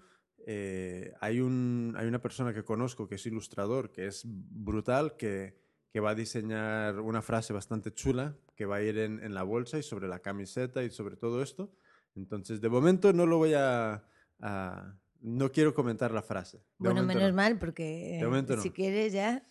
hay, 1.19 1.39
un, 1.39 1.93
hay 1.97 2.07
una 2.07 2.21
persona 2.21 2.53
que 2.53 2.63
conozco 2.63 3.07
que 3.07 3.15
es 3.15 3.25
ilustrador, 3.25 3.91
que 3.91 4.07
es 4.07 4.23
brutal, 4.25 5.15
que, 5.17 5.62
que 5.93 5.99
va 5.99 6.09
a 6.09 6.15
diseñar 6.15 6.99
una 6.99 7.21
frase 7.21 7.53
bastante 7.53 7.93
chula, 7.93 8.35
que 8.55 8.65
va 8.65 8.77
a 8.77 8.81
ir 8.81 8.97
en, 8.97 9.23
en 9.23 9.35
la 9.35 9.43
bolsa 9.43 9.77
y 9.77 9.83
sobre 9.83 10.07
la 10.07 10.19
camiseta 10.19 10.83
y 10.83 10.89
sobre 10.89 11.15
todo 11.15 11.43
esto. 11.43 11.71
Entonces, 12.15 12.59
de 12.61 12.67
momento 12.69 13.13
no 13.13 13.25
lo 13.27 13.37
voy 13.37 13.53
a... 13.53 14.03
a- 14.39 14.97
no 15.25 15.51
quiero 15.53 15.73
comentar 15.73 16.11
la 16.11 16.21
frase. 16.21 16.57
De 16.57 16.63
bueno, 16.89 17.01
menos 17.03 17.29
no. 17.29 17.33
mal, 17.35 17.57
porque 17.57 18.19
De 18.21 18.55
no. 18.57 18.61
si 18.61 18.71
quieres 18.71 19.13
ya. 19.13 19.47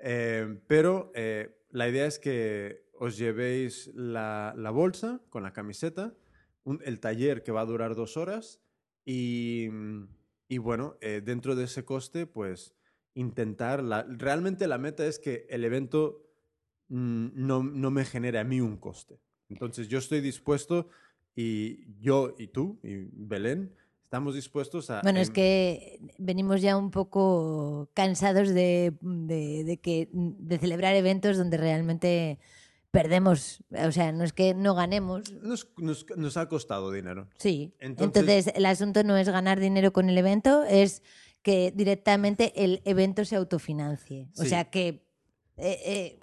Eh, 0.00 0.58
pero 0.66 1.12
eh, 1.14 1.56
la 1.70 1.88
idea 1.88 2.06
es 2.06 2.18
que 2.18 2.88
os 2.98 3.16
llevéis 3.16 3.88
la, 3.94 4.52
la 4.56 4.70
bolsa 4.70 5.20
con 5.30 5.44
la 5.44 5.52
camiseta, 5.52 6.12
un- 6.64 6.80
el 6.84 6.98
taller 6.98 7.44
que 7.44 7.52
va 7.52 7.60
a 7.60 7.66
durar 7.66 7.94
dos 7.94 8.16
horas 8.16 8.60
y, 9.04 9.68
y 10.48 10.58
bueno, 10.58 10.96
eh, 11.00 11.22
dentro 11.24 11.54
de 11.54 11.64
ese 11.64 11.84
coste, 11.84 12.26
pues 12.26 12.74
intentar, 13.16 13.82
la, 13.82 14.04
realmente 14.08 14.68
la 14.68 14.78
meta 14.78 15.04
es 15.04 15.18
que 15.18 15.46
el 15.50 15.64
evento 15.64 16.22
mm, 16.88 17.28
no, 17.34 17.64
no 17.64 17.90
me 17.90 18.04
genere 18.04 18.38
a 18.38 18.44
mí 18.44 18.60
un 18.60 18.76
coste. 18.76 19.18
Entonces 19.48 19.88
yo 19.88 19.98
estoy 19.98 20.20
dispuesto 20.20 20.88
y 21.34 21.98
yo 22.00 22.34
y 22.38 22.46
tú 22.48 22.78
y 22.82 23.08
Belén 23.12 23.74
estamos 24.04 24.34
dispuestos 24.36 24.88
a... 24.90 25.00
Bueno, 25.02 25.18
es 25.18 25.28
em- 25.28 25.34
que 25.34 25.98
venimos 26.18 26.62
ya 26.62 26.76
un 26.76 26.90
poco 26.90 27.90
cansados 27.94 28.48
de, 28.50 28.94
de- 29.00 29.64
de 29.64 29.76
que, 29.78 30.08
de 30.12 30.58
celebrar 30.58 30.94
eventos 30.94 31.36
donde 31.36 31.56
realmente 31.56 32.38
perdemos. 32.92 33.62
O 33.84 33.92
sea, 33.92 34.12
no 34.12 34.24
es 34.24 34.32
que 34.32 34.54
no 34.54 34.74
ganemos. 34.74 35.32
nos, 35.42 35.68
nos- 35.76 36.06
nos 36.16 36.36
ha 36.36 36.48
costado 36.48 36.92
dinero. 36.92 37.28
Sí. 37.38 37.74
Entonces- 37.80 38.22
Entonces, 38.22 38.52
el 38.56 38.66
asunto 38.66 39.02
no 39.04 39.16
es 39.16 39.28
ganar 39.28 39.58
dinero 39.60 39.92
con 39.92 40.08
el 40.08 40.16
evento, 40.18 40.62
es 40.64 41.02
que 41.46 41.72
directamente 41.72 42.52
el 42.64 42.82
evento 42.84 43.24
se 43.24 43.36
autofinancie. 43.36 44.26
O 44.36 44.42
Sí. 44.42 44.48
sea, 44.48 44.64
que, 44.64 44.88
eh, 45.56 45.78
eh, 45.86 46.18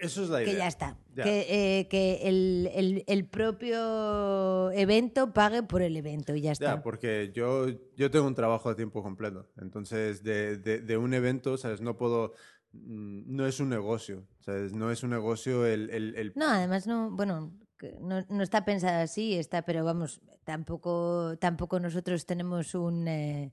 Eso 0.00 0.22
es 0.22 0.28
la 0.30 0.40
idea. 0.40 0.52
que 0.52 0.58
ya 0.58 0.68
está. 0.68 0.96
Ya. 1.16 1.24
Que, 1.24 1.46
eh, 1.80 1.88
que 1.88 2.20
el, 2.28 2.70
el- 2.72 3.04
el 3.08 3.24
propio 3.26 4.70
evento 4.70 5.32
pague 5.32 5.64
por 5.64 5.82
el 5.82 5.96
evento 5.96 6.32
y 6.36 6.42
ya 6.42 6.52
está. 6.52 6.76
Ya, 6.76 6.82
porque 6.82 7.32
yo, 7.34 7.66
yo 7.96 8.08
tengo 8.12 8.28
un 8.28 8.36
trabajo 8.36 8.68
a 8.68 8.76
tiempo 8.76 9.02
completo. 9.02 9.48
Entonces, 9.60 10.22
de, 10.22 10.58
de- 10.58 10.80
de 10.80 10.96
un 10.96 11.12
evento, 11.12 11.56
¿sabes? 11.56 11.80
No 11.80 11.96
puedo... 11.96 12.34
mm, 12.72 13.34
No 13.34 13.48
es 13.48 13.58
un 13.58 13.70
negocio, 13.70 14.28
¿sabes? 14.38 14.72
No 14.74 14.92
es 14.92 15.02
un 15.02 15.10
negocio 15.10 15.66
el... 15.66 15.90
el- 15.90 16.14
el- 16.14 16.32
No, 16.36 16.48
además 16.48 16.86
no, 16.86 17.10
bueno, 17.10 17.52
no, 18.00 18.24
no 18.28 18.42
está 18.44 18.64
pensada 18.64 19.02
así, 19.02 19.34
está, 19.34 19.62
pero 19.62 19.84
vamos, 19.84 20.20
tampoco, 20.44 21.36
tampoco 21.40 21.80
nosotros 21.80 22.26
tenemos 22.26 22.76
un, 22.76 23.08
eh, 23.08 23.52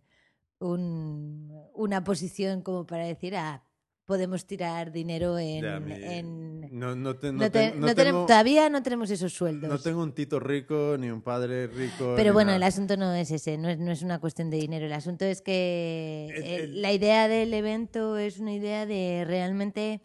un- 0.72 1.52
una 1.74 2.04
posición 2.04 2.62
como 2.62 2.86
para 2.86 3.06
decir, 3.06 3.36
ah, 3.36 3.64
podemos 4.06 4.46
tirar 4.46 4.92
dinero 4.92 5.38
en... 5.40 5.64
Ya, 5.64 5.80
mi- 5.80 5.94
en- 5.94 6.80
no, 6.80 6.96
no 6.96 7.16
te- 7.16 7.32
no 7.32 7.40
no 7.40 7.52
te- 7.52 7.72
te- 7.72 7.76
no 7.76 7.88
no 7.88 7.94
tenem- 7.94 7.96
tengo, 7.96 8.26
todavía 8.28 8.70
no 8.70 8.84
tenemos 8.84 9.10
esos 9.10 9.34
sueldos. 9.34 9.70
no 9.70 9.80
tengo 9.80 10.04
un 10.04 10.14
tito 10.14 10.40
rico, 10.40 10.96
ni 11.00 11.10
un 11.10 11.22
padre 11.22 11.66
rico. 11.68 12.14
Pero 12.16 12.32
bueno, 12.34 12.54
el 12.54 12.62
asunto 12.64 12.98
no 12.98 13.14
es 13.14 13.32
ese, 13.32 13.58
no 13.58 13.68
es, 13.68 13.80
no 13.80 13.92
es 13.92 14.04
una 14.04 14.20
cuestión 14.20 14.50
de 14.52 14.58
dinero. 14.58 14.86
El 14.86 14.94
asunto 14.94 15.26
es 15.26 15.42
que 15.42 16.28
El- 16.36 16.44
eh, 16.44 16.56
el- 16.66 16.82
la 16.84 16.92
idea 16.94 17.28
del 17.28 17.54
evento 17.54 18.18
es 18.18 18.40
una 18.40 18.54
idea 18.54 18.86
de 18.86 19.24
realmente 19.26 20.02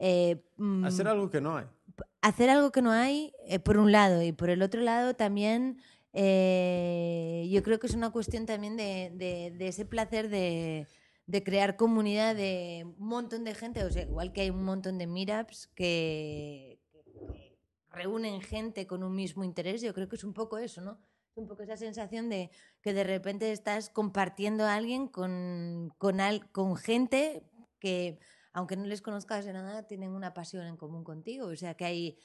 eh, 0.00 0.44
mm, 0.56 0.84
Hacer 0.84 1.06
algo 1.08 1.30
que 1.30 1.40
no 1.40 1.56
hay. 1.56 1.66
hacer 2.22 2.50
algo 2.50 2.70
que 2.72 2.82
no 2.82 2.90
hay, 2.90 3.32
eh, 3.46 3.58
por 3.60 3.78
un 3.78 3.92
lado, 3.92 4.22
y 4.22 4.32
por 4.32 4.50
el 4.50 4.62
otro 4.62 4.80
lado 4.80 5.14
también 5.14 5.78
eh, 6.12 7.48
yo 7.50 7.62
creo 7.62 7.78
que 7.78 7.86
es 7.86 7.94
una 7.94 8.10
cuestión 8.10 8.46
también 8.46 8.76
de, 8.76 9.10
de- 9.14 9.50
de 9.56 9.68
ese 9.68 9.84
placer 9.84 10.28
de, 10.28 10.86
de 11.26 11.42
crear 11.44 11.76
comunidad 11.76 12.34
de 12.34 12.84
un 12.98 13.06
montón 13.08 13.44
de 13.44 13.54
gente, 13.54 13.84
o 13.84 13.90
sea, 13.90 14.02
igual 14.02 14.32
que 14.32 14.42
hay 14.42 14.50
un 14.50 14.64
montón 14.64 14.98
de 14.98 15.06
meetups 15.06 15.68
que, 15.68 16.78
que 16.92 17.56
reúnen 17.90 18.40
gente 18.40 18.86
con 18.86 19.02
un 19.02 19.14
mismo 19.14 19.44
interés, 19.44 19.82
yo 19.82 19.92
creo 19.94 20.08
que 20.08 20.16
es 20.16 20.24
un 20.24 20.32
poco 20.34 20.58
eso, 20.58 20.80
¿no? 20.80 20.98
Un 21.34 21.46
poco 21.46 21.62
esa 21.62 21.76
sensación 21.76 22.28
de 22.28 22.50
que 22.82 22.92
de 22.92 23.04
repente 23.04 23.52
estás 23.52 23.90
compartiendo 23.90 24.64
a 24.64 24.74
alguien 24.74 25.06
con, 25.06 25.92
con, 25.98 26.20
al- 26.20 26.50
con 26.50 26.76
gente 26.76 27.44
que, 27.78 28.18
aunque 28.52 28.76
no 28.76 28.86
les 28.86 29.02
conozcas 29.02 29.44
de 29.44 29.52
nada, 29.52 29.86
tienen 29.86 30.10
una 30.10 30.34
pasión 30.34 30.66
en 30.66 30.76
común 30.76 31.04
contigo. 31.04 31.46
O 31.46 31.54
sea 31.54 31.74
que 31.74 31.84
hay, 31.84 32.18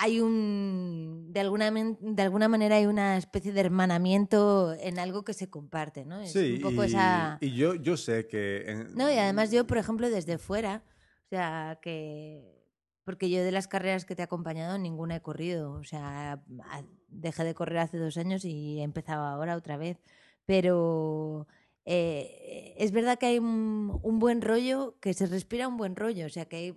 hay 0.00 0.20
un. 0.20 1.28
De 1.32 1.40
alguna, 1.40 1.70
de 1.70 2.22
alguna 2.22 2.48
manera 2.48 2.76
hay 2.76 2.86
una 2.86 3.16
especie 3.16 3.52
de 3.52 3.60
hermanamiento 3.60 4.72
en 4.80 4.98
algo 4.98 5.24
que 5.24 5.34
se 5.34 5.50
comparte, 5.50 6.04
¿no? 6.04 6.20
Es 6.20 6.32
Sí, 6.32 6.54
un 6.54 6.60
poco 6.62 6.84
y, 6.84 6.86
esa. 6.88 7.38
y 7.40 7.52
yo, 7.54 7.74
yo 7.74 7.96
sé 7.96 8.26
que... 8.26 8.70
en- 8.70 8.94
No, 8.94 9.10
y 9.10 9.14
además 9.18 9.50
yo, 9.50 9.66
por 9.66 9.78
ejemplo, 9.78 10.08
desde 10.10 10.38
fuera, 10.38 10.82
o 11.26 11.28
sea, 11.28 11.78
que... 11.82 12.56
Porque 13.04 13.30
yo 13.30 13.42
de 13.42 13.52
las 13.52 13.68
carreras 13.68 14.04
que 14.04 14.14
te 14.14 14.22
he 14.22 14.24
acompañado, 14.24 14.76
ninguna 14.78 15.16
he 15.16 15.22
corrido. 15.22 15.72
O 15.72 15.84
sea, 15.84 16.42
dejé 17.08 17.42
de 17.44 17.54
correr 17.54 17.78
hace 17.78 17.96
dos 17.96 18.18
años 18.18 18.44
y 18.44 18.80
he 18.80 18.82
empezado 18.82 19.24
ahora 19.24 19.56
otra 19.56 19.78
vez. 19.78 19.96
Pero 20.44 21.46
eh, 21.86 22.74
es 22.76 22.92
verdad 22.92 23.18
que 23.18 23.24
hay 23.26 23.38
un, 23.38 23.98
un 24.02 24.18
buen 24.18 24.42
rollo, 24.42 24.96
que 25.00 25.14
se 25.14 25.26
respira 25.26 25.68
un 25.68 25.78
buen 25.78 25.96
rollo. 25.96 26.26
O 26.26 26.28
sea, 26.28 26.44
que, 26.44 26.56
hay- 26.56 26.76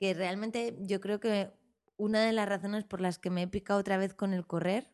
que 0.00 0.14
realmente 0.14 0.76
yo 0.80 1.00
creo 1.00 1.20
que 1.20 1.50
una 1.96 2.24
de 2.24 2.32
las 2.32 2.48
razones 2.48 2.84
por 2.84 3.00
las 3.00 3.18
que 3.18 3.30
me 3.30 3.42
he 3.42 3.48
picado 3.48 3.80
otra 3.80 3.96
vez 3.96 4.14
con 4.14 4.32
el 4.32 4.46
correr, 4.46 4.92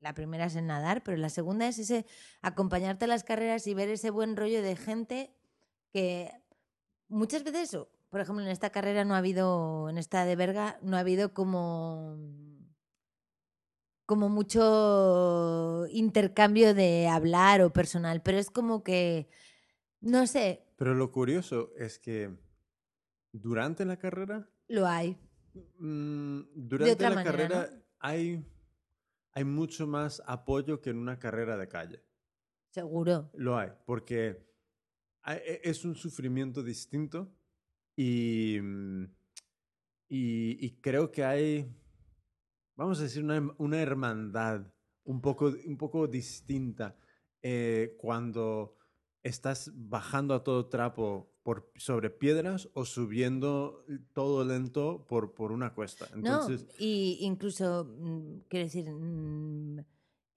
la 0.00 0.14
primera 0.14 0.46
es 0.46 0.56
el 0.56 0.66
nadar, 0.66 1.02
pero 1.02 1.16
la 1.16 1.30
segunda 1.30 1.66
es 1.66 1.78
ese 1.78 2.06
acompañarte 2.42 3.06
a 3.06 3.08
las 3.08 3.24
carreras 3.24 3.66
y 3.66 3.74
ver 3.74 3.88
ese 3.88 4.10
buen 4.10 4.36
rollo 4.36 4.62
de 4.62 4.76
gente 4.76 5.34
que 5.90 6.30
muchas 7.08 7.42
veces, 7.42 7.76
por 8.10 8.20
ejemplo, 8.20 8.44
en 8.44 8.50
esta 8.50 8.70
carrera 8.70 9.04
no 9.04 9.14
ha 9.14 9.18
habido, 9.18 9.88
en 9.88 9.98
esta 9.98 10.24
de 10.24 10.36
Berga, 10.36 10.78
no 10.82 10.96
ha 10.96 11.00
habido 11.00 11.34
como 11.34 12.18
como 14.06 14.28
mucho 14.28 15.86
intercambio 15.90 16.74
de 16.74 17.08
hablar 17.08 17.60
o 17.62 17.72
personal, 17.72 18.22
pero 18.22 18.38
es 18.38 18.50
como 18.50 18.84
que, 18.84 19.28
no 20.00 20.28
sé, 20.28 20.64
Pero 20.76 20.94
lo 20.94 21.10
curioso 21.10 21.72
es 21.76 21.98
que 21.98 22.30
durante 23.32 23.84
la 23.84 23.98
carrera 23.98 24.48
lo 24.68 24.86
hay. 24.86 25.18
Mm, 25.78 26.40
durante 26.54 27.02
la 27.04 27.10
manera, 27.14 27.24
carrera 27.24 27.70
hay, 27.98 28.44
hay 29.32 29.44
mucho 29.44 29.86
más 29.86 30.22
apoyo 30.26 30.80
que 30.80 30.90
en 30.90 30.98
una 30.98 31.18
carrera 31.18 31.56
de 31.56 31.68
calle. 31.68 32.02
Seguro. 32.70 33.30
Lo 33.34 33.56
hay, 33.58 33.70
porque 33.86 34.46
hay- 35.22 35.38
e- 35.44 35.60
es 35.64 35.84
un 35.84 35.94
sufrimiento 35.94 36.62
distinto 36.62 37.32
y, 37.96 38.58
mm, 38.60 39.04
y, 40.08 40.66
y 40.66 40.70
creo 40.80 41.10
que 41.10 41.24
hay, 41.24 41.74
vamos 42.76 43.00
a 43.00 43.04
decir, 43.04 43.24
una, 43.24 43.38
hem- 43.38 43.54
una 43.58 43.80
hermandad 43.80 44.66
un 45.04 45.20
poco, 45.20 45.52
un 45.66 45.76
poco 45.76 46.06
distinta 46.06 46.96
eh, 47.42 47.94
cuando 47.98 48.76
estás 49.22 49.70
bajando 49.74 50.34
a 50.34 50.42
todo 50.42 50.68
trapo 50.68 51.32
por, 51.46 51.70
sobre 51.76 52.10
piedras 52.10 52.68
o 52.74 52.84
subiendo 52.84 53.84
todo 54.12 54.44
lento 54.44 55.06
por, 55.08 55.32
por 55.32 55.52
una 55.52 55.72
cuesta. 55.74 56.08
Entonces, 56.12 56.64
no, 56.64 56.72
y 56.76 57.18
incluso, 57.20 57.84
mm, 57.84 58.38
quiero 58.48 58.64
decir, 58.64 58.90
mm, 58.90 59.78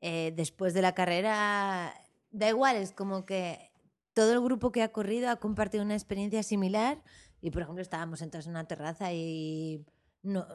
eh, 0.02 0.32
después 0.36 0.76
de 0.76 0.84
la 0.84 0.94
carrera, 0.94 1.96
da 2.30 2.50
igual, 2.50 2.76
es 2.76 2.92
como 2.92 3.26
que 3.26 3.72
todo 4.14 4.34
el 4.34 4.40
grupo 4.40 4.72
que 4.72 4.84
ha 4.84 4.92
corrido 4.92 5.32
ha 5.32 5.38
compartido 5.38 5.84
una 5.84 5.96
experiencia 5.96 6.44
similar 6.44 7.04
y, 7.42 7.50
por 7.50 7.64
ejemplo, 7.64 7.82
estábamos 7.82 8.20
sentados 8.20 8.46
en 8.46 8.52
una 8.52 8.68
terraza 8.68 9.12
y 9.12 9.84
no, 10.22 10.46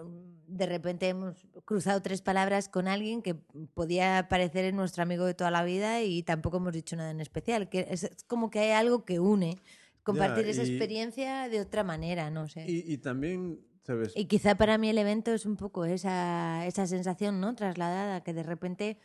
de 0.46 0.66
repente 0.66 1.08
hemos 1.08 1.34
cruzado 1.64 2.00
tres 2.00 2.22
palabras 2.22 2.68
con 2.68 2.86
alguien 2.86 3.22
que 3.22 3.34
podía 3.34 4.28
parecer 4.28 4.72
nuestro 4.72 5.02
amigo 5.02 5.24
de 5.24 5.34
toda 5.34 5.50
la 5.50 5.64
vida 5.64 6.00
y 6.02 6.22
tampoco 6.22 6.58
hemos 6.58 6.74
dicho 6.74 6.94
nada 6.94 7.10
en 7.10 7.20
especial. 7.20 7.68
Que 7.68 7.88
es 7.90 8.08
como 8.28 8.50
que 8.50 8.60
hay 8.60 8.70
algo 8.70 9.04
que 9.04 9.18
une. 9.18 9.58
Compartir 10.04 10.46
esa 10.48 10.62
y- 10.62 10.68
experiencia 10.70 11.48
de 11.48 11.60
otra 11.60 11.82
manera, 11.82 12.30
no 12.30 12.46
sé. 12.48 12.64
y, 12.68 12.92
y 12.92 12.98
también, 12.98 13.60
¿sabes? 13.82 14.12
Y 14.14 14.26
quizá 14.26 14.54
para 14.54 14.78
mí 14.78 14.88
el 14.90 14.98
evento 14.98 15.32
es 15.32 15.46
un 15.46 15.56
poco 15.56 15.84
esa, 15.84 16.64
esa 16.66 16.86
sensación, 16.86 17.40
¿no? 17.40 17.54
Trasladada, 17.56 18.22
que 18.22 18.32
de 18.32 18.42
repente, 18.42 18.98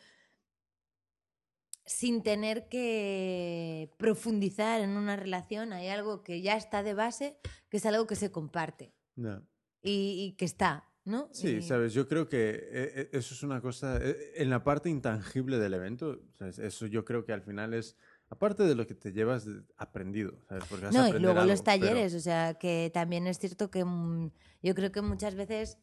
sin 1.85 2.21
tener 2.21 2.67
que 2.69 3.91
profundizar 3.97 4.81
en 4.81 4.91
una 4.91 5.15
relación, 5.15 5.73
hay 5.73 5.87
algo 5.87 6.21
que 6.23 6.41
ya 6.41 6.55
está 6.55 6.83
de 6.83 6.93
base, 6.93 7.37
que 7.69 7.77
es 7.77 7.85
algo 7.85 8.05
que 8.05 8.15
se 8.15 8.31
comparte 8.31 8.93
No. 9.15 9.41
y, 9.81 10.25
y 10.27 10.35
que 10.37 10.45
está, 10.45 10.87
¿no? 11.05 11.29
Sí, 11.33 11.47
Y- 11.57 11.61
sabes, 11.63 11.93
yo 11.93 12.07
creo 12.07 12.29
que 12.29 12.49
eh, 12.51 12.61
eh, 12.71 13.09
eso 13.13 13.33
es 13.33 13.41
una 13.41 13.61
cosa, 13.61 13.97
eh, 14.01 14.33
en 14.35 14.49
la 14.51 14.63
parte 14.63 14.89
intangible 14.89 15.57
del 15.57 15.73
evento, 15.73 16.21
¿sabes? 16.37 16.59
eso 16.59 16.85
yo 16.85 17.05
creo 17.05 17.25
que 17.25 17.33
al 17.33 17.41
final 17.41 17.73
es, 17.73 17.95
aparte 18.29 18.63
de 18.63 18.75
lo 18.75 18.85
que 18.87 18.93
te 18.95 19.11
llevas 19.11 19.45
aprendido, 19.77 20.39
¿sabes? 20.47 20.63
Porque 20.69 20.85
vas 20.85 20.95
a 20.95 20.99
No, 21.01 21.07
y 21.07 21.19
luego 21.19 21.41
los 21.45 21.61
pero- 21.61 21.79
talleres, 21.79 22.13
o 22.13 22.19
sea, 22.19 22.53
que 22.55 22.91
también 22.93 23.27
es 23.27 23.39
cierto 23.39 23.69
que 23.71 23.83
mm, 23.83 24.31
yo 24.63 24.75
creo 24.75 24.91
que 24.91 25.01
muchas 25.01 25.35
veces 25.35 25.77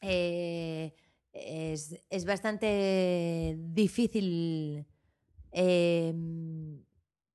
eh, 0.00 0.94
es, 1.32 2.00
es 2.10 2.24
bastante 2.24 3.56
difícil 3.58 4.86
eh, 5.52 6.14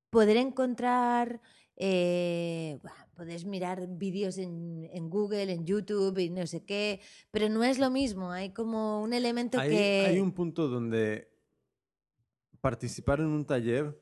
poder 0.10 0.38
encontrar, 0.38 1.42
eh, 1.76 2.80
bueno, 2.82 2.98
puedes 3.16 3.46
mirar 3.46 3.88
vídeos 3.88 4.38
en, 4.38 4.90
en 4.94 5.10
Google, 5.10 5.52
en 5.52 5.66
YouTube 5.66 6.18
y 6.20 6.30
no 6.30 6.46
sé 6.48 6.64
qué, 6.64 7.00
pero 7.32 7.50
no 7.50 7.64
es 7.64 7.80
lo 7.80 7.90
mismo, 7.90 8.32
hay 8.32 8.52
como 8.52 9.02
un 9.02 9.14
elemento 9.14 9.60
hay, 9.60 9.70
que... 9.70 10.06
hay 10.08 10.20
un 10.20 10.32
punto 10.32 10.68
donde 10.68 11.31
participar 12.62 13.20
en 13.20 13.28
un 13.28 13.46
taller, 13.46 14.00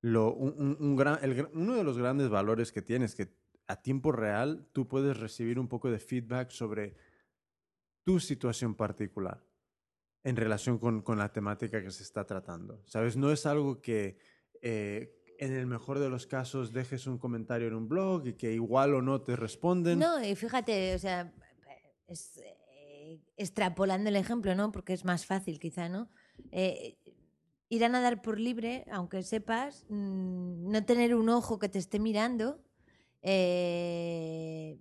lo, 0.00 0.32
un, 0.32 0.76
un- 0.80 0.96
gran, 0.96 1.18
el 1.22 1.48
uno 1.52 1.74
de 1.76 1.84
los 1.84 1.98
grandes 1.98 2.28
valores 2.28 2.72
que 2.72 2.82
tienes, 2.82 3.14
que 3.14 3.28
a 3.66 3.82
tiempo 3.82 4.12
real 4.12 4.66
tú 4.72 4.88
puedes 4.88 5.18
recibir 5.18 5.58
un 5.58 5.68
poco 5.68 5.90
de 5.90 5.98
feedback 5.98 6.50
sobre 6.50 6.96
tu 8.04 8.18
situación 8.18 8.74
particular 8.74 9.44
en 10.24 10.36
relación 10.36 10.78
con, 10.78 11.02
con 11.02 11.18
la 11.18 11.32
temática 11.32 11.82
que 11.82 11.90
se 11.90 12.02
está 12.02 12.24
tratando. 12.26 12.82
¿Sabes? 12.86 13.16
No 13.16 13.30
es 13.30 13.46
algo 13.46 13.80
que 13.80 14.18
eh, 14.62 15.16
en 15.38 15.52
el 15.52 15.66
mejor 15.66 15.98
de 15.98 16.08
los 16.10 16.26
casos 16.26 16.72
dejes 16.72 17.06
un 17.06 17.18
comentario 17.18 17.68
en 17.68 17.74
un 17.74 17.88
blog 17.88 18.26
y 18.26 18.34
que 18.34 18.52
igual 18.52 18.94
o 18.94 19.02
no 19.02 19.22
te 19.22 19.36
responden. 19.36 19.98
No, 19.98 20.22
y 20.24 20.34
fíjate, 20.34 20.94
o 20.94 20.98
sea, 20.98 21.32
es, 22.06 22.38
eh, 22.38 23.20
extrapolando 23.36 24.08
el 24.10 24.16
ejemplo, 24.16 24.54
¿no? 24.54 24.72
Porque 24.72 24.92
es 24.92 25.04
más 25.04 25.24
fácil, 25.24 25.58
quizá, 25.58 25.88
¿no? 25.88 26.10
Eh, 26.50 26.98
ir 27.70 27.84
a 27.84 27.88
nadar 27.88 28.20
por 28.20 28.38
libre, 28.38 28.84
aunque 28.90 29.22
sepas, 29.22 29.86
mm, 29.88 30.70
no 30.70 30.84
tener 30.84 31.14
un 31.14 31.28
ojo 31.30 31.58
que 31.58 31.68
te 31.68 31.78
esté 31.78 31.98
mirando, 32.00 32.60
eh, 33.22 34.78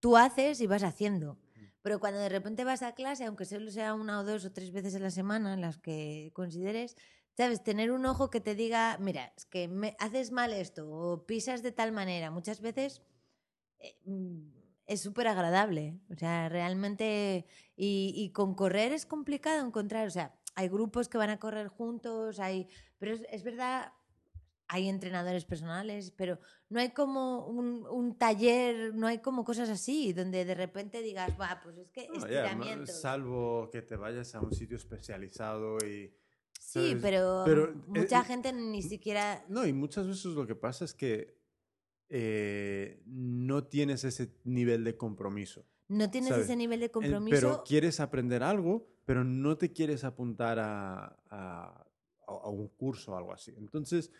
tú 0.00 0.16
haces 0.16 0.60
y 0.60 0.66
vas 0.66 0.84
haciendo. 0.84 1.36
Pero 1.82 2.00
cuando 2.00 2.20
de 2.20 2.28
repente 2.28 2.64
vas 2.64 2.82
a 2.82 2.94
clase, 2.94 3.24
aunque 3.24 3.44
solo 3.44 3.70
sea 3.70 3.94
una 3.94 4.20
o 4.20 4.24
dos 4.24 4.44
o 4.44 4.52
tres 4.52 4.72
veces 4.72 4.94
a 4.94 5.00
la 5.00 5.10
semana, 5.10 5.54
en 5.54 5.60
las 5.60 5.78
que 5.78 6.30
consideres, 6.32 6.96
¿sabes? 7.36 7.62
Tener 7.64 7.90
un 7.90 8.06
ojo 8.06 8.30
que 8.30 8.40
te 8.40 8.54
diga, 8.54 8.96
mira, 9.00 9.32
es 9.36 9.44
que 9.44 9.68
me, 9.68 9.96
haces 9.98 10.30
mal 10.30 10.52
esto 10.52 10.88
o 10.88 11.26
pisas 11.26 11.62
de 11.62 11.72
tal 11.72 11.90
manera. 11.92 12.30
Muchas 12.30 12.60
veces 12.60 13.02
eh, 13.80 13.96
mm, 14.04 14.50
es 14.86 15.00
súper 15.00 15.28
agradable. 15.28 15.98
O 16.10 16.16
sea, 16.16 16.48
realmente. 16.48 17.46
Y, 17.76 18.12
y 18.16 18.32
con 18.32 18.54
correr 18.54 18.92
es 18.92 19.06
complicado 19.06 19.64
encontrar. 19.66 20.06
O 20.08 20.10
sea, 20.10 20.37
hay 20.58 20.68
grupos 20.68 21.08
que 21.08 21.18
van 21.18 21.30
a 21.30 21.38
correr 21.38 21.68
juntos, 21.68 22.40
hay. 22.40 22.66
Pero 22.98 23.12
es, 23.14 23.22
es 23.30 23.42
verdad. 23.44 23.92
Hay 24.70 24.88
entrenadores 24.88 25.44
personales, 25.46 26.10
pero 26.10 26.38
no 26.68 26.78
hay 26.80 26.90
como 26.90 27.46
un, 27.46 27.86
un 27.86 28.18
taller, 28.18 28.92
no 28.94 29.06
hay 29.06 29.18
como 29.20 29.42
cosas 29.42 29.70
así, 29.70 30.12
donde 30.12 30.44
de 30.44 30.54
repente 30.54 31.00
digas, 31.00 31.30
va, 31.40 31.60
pues 31.62 31.78
es 31.78 31.90
que 31.90 32.06
No, 32.08 32.14
ya, 32.16 32.20
ma- 32.20 32.26
estiramientos. 32.28 33.00
salvo 33.00 33.70
que 33.72 33.80
te 33.80 33.96
vayas 33.96 34.34
a 34.34 34.40
un 34.40 34.52
sitio 34.52 34.76
especializado 34.76 35.78
y... 35.78 36.12
sí, 36.60 36.88
¿sabes? 36.90 36.98
pero, 37.00 37.42
Pero, 37.46 37.74
mucha 37.86 38.20
eh, 38.20 38.24
gente 38.24 38.52
ni 38.52 38.82
siquiera. 38.82 39.42
No, 39.48 39.64
y 39.64 39.72
muchas 39.72 40.06
veces 40.06 40.26
lo 40.34 40.46
que 40.46 40.54
pasa 40.54 40.84
es 40.84 40.92
que 40.92 41.38
eh, 42.10 43.00
no 43.06 43.64
tienes 43.64 44.04
ese 44.04 44.34
nivel 44.44 44.84
de 44.84 44.96
compromiso. 44.98 45.64
No 45.88 46.10
tienes 46.10 46.30
¿sabes? 46.30 46.44
ese 46.44 46.56
nivel 46.56 46.80
de 46.80 46.86
Eh, 46.86 46.90
compromiso. 46.90 47.30
Pero 47.34 47.64
quieres 47.64 48.00
aprender 48.00 48.42
algo, 48.42 48.86
pero 49.08 49.24
no 49.24 49.56
te 49.56 49.72
quieres 49.72 50.04
apuntar 50.04 50.58
a, 50.58 51.16
a- 51.30 51.86
a 52.26 52.48
un 52.50 52.68
curso 52.68 53.12
o 53.12 53.16
algo 53.16 53.32
así. 53.32 53.54
Entonces, 53.56 54.12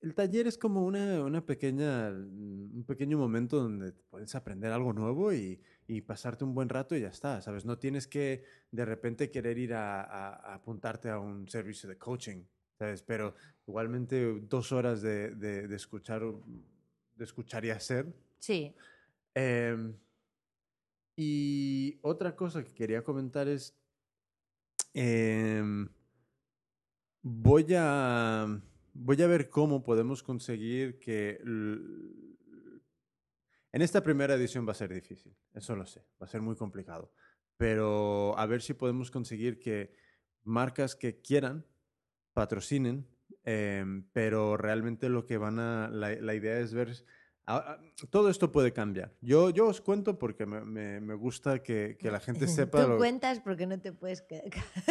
el 0.00 0.14
taller 0.14 0.46
es 0.46 0.56
como 0.56 0.86
una, 0.86 1.22
una 1.22 1.44
pequeña, 1.44 2.08
un 2.08 2.82
pequeño 2.86 3.18
momento 3.18 3.58
donde 3.58 3.92
puedes 3.92 4.34
aprender 4.34 4.72
algo 4.72 4.94
nuevo 4.94 5.34
y, 5.34 5.60
y 5.86 6.00
pasarte 6.00 6.44
un 6.44 6.54
buen 6.54 6.70
rato 6.70 6.96
y 6.96 7.02
ya 7.02 7.08
está, 7.08 7.42
¿sabes? 7.42 7.66
No 7.66 7.78
tienes 7.78 8.06
que 8.08 8.42
de 8.70 8.84
repente 8.86 9.30
querer 9.30 9.58
ir 9.58 9.74
a, 9.74 10.54
apuntarte 10.54 11.10
a 11.10 11.18
un 11.18 11.46
servicio 11.46 11.86
de 11.90 11.98
coaching, 11.98 12.42
¿sabes? 12.78 13.02
Pero 13.02 13.34
igualmente 13.66 14.40
dos 14.48 14.72
horas 14.72 15.02
de, 15.02 15.34
de- 15.34 15.68
de 15.68 15.76
escuchar, 15.76 16.22
de 16.22 17.24
escuchar 17.24 17.66
y 17.66 17.70
hacer 17.70 18.06
Sí. 18.38 18.74
Em, 19.34 19.92
y 21.16 21.98
otra 22.02 22.34
cosa 22.34 22.64
que 22.64 22.72
quería 22.72 23.04
comentar 23.04 23.46
es, 23.46 23.76
em, 24.94 25.88
voy 27.22 27.66
a, 27.76 28.60
voy 28.92 29.22
a 29.22 29.26
ver 29.26 29.48
cómo 29.50 29.82
podemos 29.82 30.22
conseguir 30.22 30.98
que... 30.98 31.40
En 33.74 33.80
esta 33.80 34.02
primera 34.02 34.34
edición 34.34 34.66
va 34.66 34.72
a 34.72 34.74
ser 34.74 34.92
difícil, 34.92 35.34
eso 35.54 35.74
lo 35.74 35.86
sé, 35.86 36.00
va 36.20 36.26
a 36.26 36.28
ser 36.28 36.42
muy 36.42 36.56
complicado, 36.56 37.14
pero 37.56 38.38
a 38.38 38.44
ver 38.44 38.60
si 38.60 38.74
podemos 38.74 39.10
conseguir 39.10 39.58
que 39.58 39.94
marcas 40.44 40.94
que 40.94 41.22
quieran 41.22 41.64
patrocinen, 42.34 43.08
em, 43.44 44.06
pero 44.12 44.58
realmente 44.58 45.08
lo 45.08 45.24
que 45.24 45.38
van 45.38 45.58
a, 45.58 45.88
la, 45.88 46.14
la 46.16 46.34
idea 46.34 46.58
es 46.58 46.74
ver 46.74 46.92
Ah, 47.46 47.76
ah, 47.78 47.80
todo 48.10 48.28
esto 48.30 48.52
puede 48.52 48.72
cambiar. 48.72 49.12
Yo, 49.20 49.50
yo 49.50 49.66
os 49.66 49.80
cuento 49.80 50.18
porque 50.18 50.46
me, 50.46 50.60
me- 50.64 51.00
me 51.00 51.14
gusta 51.14 51.60
que, 51.62 51.96
que 51.98 52.10
la 52.10 52.20
gente 52.20 52.46
sepa 52.70 52.82
Tú 52.84 52.88
lo 52.90 52.96
cuentas 52.98 53.40
porque 53.40 53.66
no 53.66 53.80
te 53.80 53.92
puedes 53.92 54.22
ca- 54.28 54.42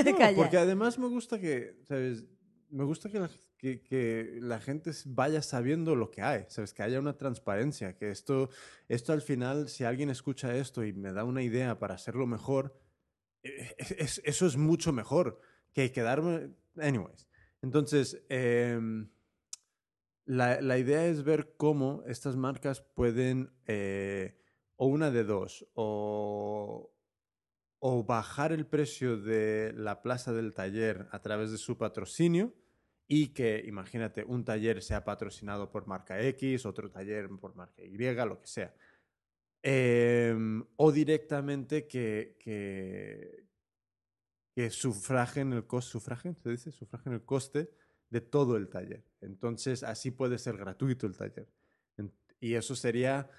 No, 0.03 0.17
callar. 0.17 0.35
porque 0.35 0.57
además 0.57 0.99
me 0.99 1.07
gusta 1.07 1.39
que, 1.39 1.77
¿sabes? 1.85 2.25
Me 2.69 2.83
gusta 2.83 3.09
que 3.09 3.19
la, 3.19 3.29
que, 3.57 3.81
que 3.81 4.37
la 4.41 4.59
gente 4.59 4.91
vaya 5.05 5.41
sabiendo 5.41 5.95
lo 5.95 6.09
que 6.11 6.21
hay, 6.21 6.45
¿sabes? 6.49 6.73
Que 6.73 6.83
haya 6.83 6.99
una 6.99 7.17
transparencia, 7.17 7.95
que 7.97 8.09
esto, 8.11 8.49
esto 8.89 9.13
al 9.13 9.21
final, 9.21 9.67
si 9.69 9.83
alguien 9.83 10.09
escucha 10.09 10.55
esto 10.55 10.83
y 10.83 10.91
me 10.93 11.11
da 11.13 11.23
una 11.23 11.41
idea 11.43 11.79
para 11.79 11.95
hacerlo 11.95 12.27
mejor, 12.27 12.77
eh, 13.43 13.75
es- 13.77 13.91
es- 13.91 14.21
eso 14.25 14.45
es 14.45 14.57
mucho 14.57 14.91
mejor 14.93 15.39
que 15.73 15.91
quedarme... 15.91 16.51
Anyways, 16.77 17.27
entonces, 17.61 18.23
em, 18.29 19.09
la, 20.25 20.77
idea 20.77 21.05
es 21.05 21.23
ver 21.23 21.55
cómo 21.57 22.03
estas 22.05 22.35
marcas 22.35 22.81
pueden, 22.81 23.51
eh, 23.65 24.37
o 24.75 24.87
una 24.87 25.11
de 25.11 25.23
dos, 25.23 25.67
o, 25.73 26.93
bajar 28.07 28.51
el 28.51 28.67
precio 28.67 29.17
de 29.17 29.73
la 29.75 30.01
plaza 30.01 30.33
del 30.33 30.53
taller 30.53 31.07
a 31.11 31.21
través 31.21 31.51
de 31.51 31.57
su 31.57 31.77
patrocinio 31.77 32.53
y 33.07 33.29
que, 33.33 33.63
imagínate, 33.65 34.23
un 34.23 34.45
taller 34.45 34.81
sea 34.81 35.03
patrocinado 35.03 35.71
por 35.71 35.87
marca 35.87 36.21
X, 36.21 36.65
otro 36.65 36.91
taller 36.91 37.29
por 37.39 37.55
marca 37.55 37.83
Y, 37.83 37.97
lo 37.97 38.39
que 38.39 38.47
sea. 38.47 38.75
Em, 39.63 40.63
o 40.75 40.91
directamente 40.91 41.87
que, 41.87 42.37
que, 42.39 43.45
que 44.55 44.69
sufragen 44.69 45.53
el 45.53 45.67
coste, 45.67 45.99
se 45.99 46.49
dice, 46.49 46.71
sufragen 46.71 47.13
el 47.13 47.23
coste 47.23 47.71
de 48.09 48.21
todo 48.21 48.57
el 48.57 48.69
taller. 48.69 49.10
Entonces, 49.21 49.83
así 49.83 50.11
puede 50.11 50.37
ser 50.37 50.57
gratuito 50.57 51.07
el 51.07 51.15
taller. 51.15 51.47
Y 52.39 52.55
eso 52.55 52.75
sería, 52.75 53.29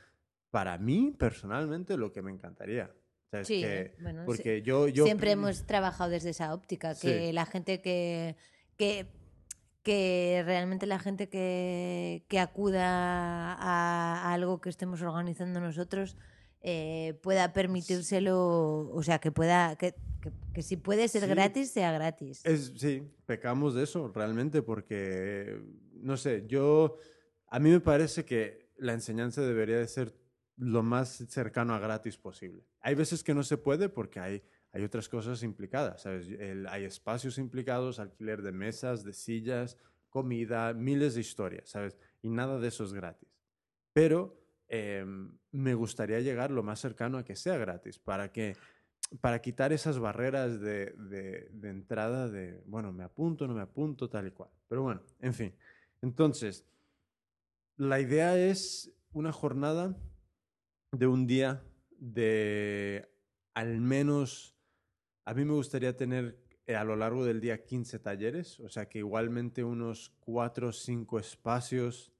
para 0.51 0.79
mí, 0.79 1.15
personalmente, 1.19 1.97
lo 1.97 2.13
que 2.13 2.23
me 2.23 2.31
encantaría. 2.31 2.93
O 3.27 3.29
sea, 3.31 3.41
es 3.41 3.47
Sí, 3.49 3.61
que- 3.61 3.97
bueno, 4.01 4.21
sí. 4.23 4.27
porque 4.27 4.63
yo, 4.63 4.87
yo... 4.89 5.05
Siempre 5.05 5.33
hemos 5.33 5.67
trabajado 5.67 6.11
desde 6.11 6.31
esa 6.31 6.55
óptica, 6.55 6.95
que 6.95 7.27
Sí. 7.27 7.33
la 7.33 7.45
gente 7.47 7.81
que, 7.83 8.37
que, 8.77 9.07
que 9.83 10.43
realmente 10.47 10.87
la 10.87 11.01
gente 11.01 11.29
que, 11.29 12.25
que 12.29 12.39
acuda 12.39 12.85
a, 13.55 14.23
a 14.29 14.33
algo 14.33 14.61
que 14.61 14.69
estemos 14.69 15.03
organizando 15.03 15.59
nosotros 15.61 16.17
eh, 16.63 17.19
pueda 17.23 17.53
permitírselo, 17.53 18.91
o 18.93 19.03
sea, 19.03 19.19
que 19.19 19.33
pueda, 19.33 19.77
que, 19.77 19.95
que, 20.21 20.33
que 20.55 20.63
si 20.63 20.77
puede 20.77 21.09
ser 21.09 21.23
Sí. 21.23 21.29
gratis, 21.29 21.71
sea 21.71 21.93
gratis. 21.93 22.41
Es, 22.45 22.73
sí, 22.77 23.03
pecamos 23.27 23.75
de 23.75 23.83
eso 23.85 24.11
realmente 24.15 24.63
porque, 24.63 25.61
no 25.95 26.17
sé, 26.17 26.45
yo, 26.47 26.97
a 27.49 27.59
mí 27.59 27.71
me 27.71 27.81
parece 27.81 28.25
que 28.25 28.71
la 28.77 28.93
enseñanza 28.93 29.43
debería 29.43 29.79
de 29.79 29.87
ser 29.89 30.15
lo 30.57 30.83
más 30.83 31.25
cercano 31.29 31.75
a 31.75 31.79
gratis 31.79 32.17
posible. 32.17 32.65
Hay 32.81 32.95
veces 32.95 33.25
que 33.25 33.35
no 33.35 33.43
se 33.43 33.57
puede 33.57 33.89
porque 33.89 34.21
hay, 34.21 34.43
hay 34.73 34.85
otras 34.85 35.09
cosas 35.09 35.43
implicadas, 35.43 36.03
¿sabes? 36.03 36.29
El- 36.29 36.67
hay 36.69 36.85
espacios 36.85 37.39
implicados, 37.39 37.99
alquiler 37.99 38.43
de 38.43 38.53
mesas, 38.53 39.03
de 39.05 39.13
sillas, 39.13 39.77
comida, 40.09 40.73
miles 40.75 41.15
de 41.15 41.21
historias, 41.23 41.69
¿sabes? 41.71 41.97
Y 42.21 42.29
nada 42.29 42.59
de 42.59 42.69
eso 42.69 42.85
es 42.85 42.93
gratis. 42.93 43.29
Pero 43.93 44.42
em, 44.73 45.39
me 45.53 45.75
gustaría 45.75 46.21
llegar 46.21 46.51
lo 46.51 46.63
más 46.63 46.81
cercano 46.81 47.19
a 47.19 47.25
que 47.25 47.37
sea 47.37 47.59
gratis 47.59 47.99
para 47.99 48.33
que 48.33 48.57
para 49.21 49.43
quitar 49.43 49.73
esas 49.75 49.99
barreras 49.99 50.61
de, 50.61 50.95
de- 50.97 51.69
entrada 51.69 52.31
de, 52.31 52.63
bueno, 52.67 52.93
me 52.93 53.05
apunto, 53.05 53.47
no 53.47 53.55
me 53.55 53.61
apunto, 53.61 54.09
tal 54.09 54.29
y 54.29 54.31
cual. 54.31 54.51
Pero 54.69 54.83
bueno, 54.85 55.03
en 55.21 55.35
fin. 55.35 55.55
Entonces, 56.01 56.67
la 57.77 58.01
idea 58.01 58.39
es 58.39 58.91
una 59.13 59.33
jornada 59.33 59.97
de 60.93 61.07
un 61.07 61.27
día 61.27 61.63
de 61.99 63.09
al 63.55 63.81
menos, 63.81 64.57
a 65.25 65.35
mí 65.35 65.45
me 65.45 65.53
gustaría 65.55 65.97
tener 65.97 66.39
eh, 66.67 66.77
a 66.77 66.85
lo 66.85 66.97
largo 66.97 67.25
del 67.25 67.41
día 67.41 67.65
15 67.65 67.99
talleres, 67.99 68.61
o 68.61 68.69
sea 68.69 68.89
que 68.89 68.99
igualmente 68.99 69.65
unos 69.65 70.11
4 70.21 70.69
o 70.69 70.73
5 70.73 71.19
espacios 71.19 72.13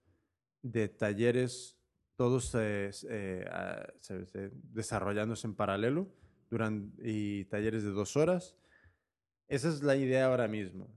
de 0.63 0.89
talleres, 0.89 1.79
todos 2.17 2.55
eh, 2.55 2.91
eh, 3.09 3.45
ah, 3.51 3.87
se- 4.01 4.27
se- 4.27 4.51
desarrollándose 4.73 5.47
en 5.47 5.55
paralelo 5.55 6.09
duran- 6.51 6.93
y 7.03 7.45
talleres 7.47 7.83
de 7.85 7.91
dos 7.91 8.17
horas. 8.17 8.57
Esa 9.49 9.69
es 9.69 9.83
la 9.83 9.97
idea 9.97 10.27
ahora 10.27 10.49
mismo. 10.49 10.89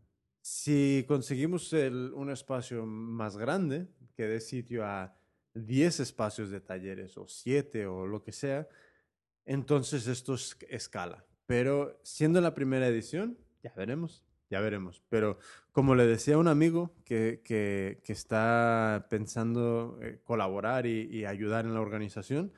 Si 0.41 1.05
conseguimos 1.07 1.71
un 1.73 2.29
espacio 2.29 2.85
más 2.85 3.37
grande, 3.37 3.87
que 4.15 4.23
dé 4.27 4.39
sitio 4.39 4.85
a 4.85 5.17
10 5.53 5.99
espacios 6.01 6.49
de 6.49 6.59
talleres 6.61 7.17
o 7.17 7.27
7 7.27 7.87
o 7.87 8.05
lo 8.05 8.21
que 8.23 8.31
sea, 8.31 8.67
entonces 9.45 10.07
esto 10.07 10.33
es 10.35 10.57
escala. 10.69 11.25
Pero 11.45 11.99
siendo 12.03 12.41
la 12.41 12.53
primera 12.53 12.87
edición, 12.87 13.37
ya 13.63 13.73
veremos, 13.75 14.23
ya 14.49 14.61
veremos. 14.61 15.03
Pero 15.09 15.37
como 15.71 15.95
le 15.95 16.05
decía 16.07 16.35
a 16.35 16.37
un 16.39 16.47
amigo 16.47 16.95
que, 17.05 17.41
que- 17.43 18.01
está 18.07 19.07
pensando 19.09 19.99
eh, 20.01 20.21
colaborar 20.23 20.85
y, 20.85 21.01
y 21.11 21.25
ayudar 21.25 21.65
en 21.65 21.73
la 21.73 21.81
organización, 21.81 22.53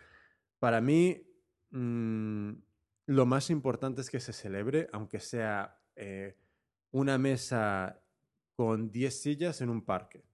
para 0.59 0.81
mí 0.81 1.23
mm, 1.71 2.51
lo 3.07 3.25
más 3.25 3.49
importante 3.49 4.01
es 4.01 4.09
que 4.09 4.19
se 4.19 4.33
celebre, 4.33 4.87
aunque 4.93 5.19
sea 5.19 5.81
eh, 5.95 6.37
una 6.91 7.17
mesa 7.17 8.01
con 8.55 8.91
10 8.91 9.21
sillas 9.21 9.61
en 9.61 9.69
un 9.69 9.85
parque. 9.85 10.25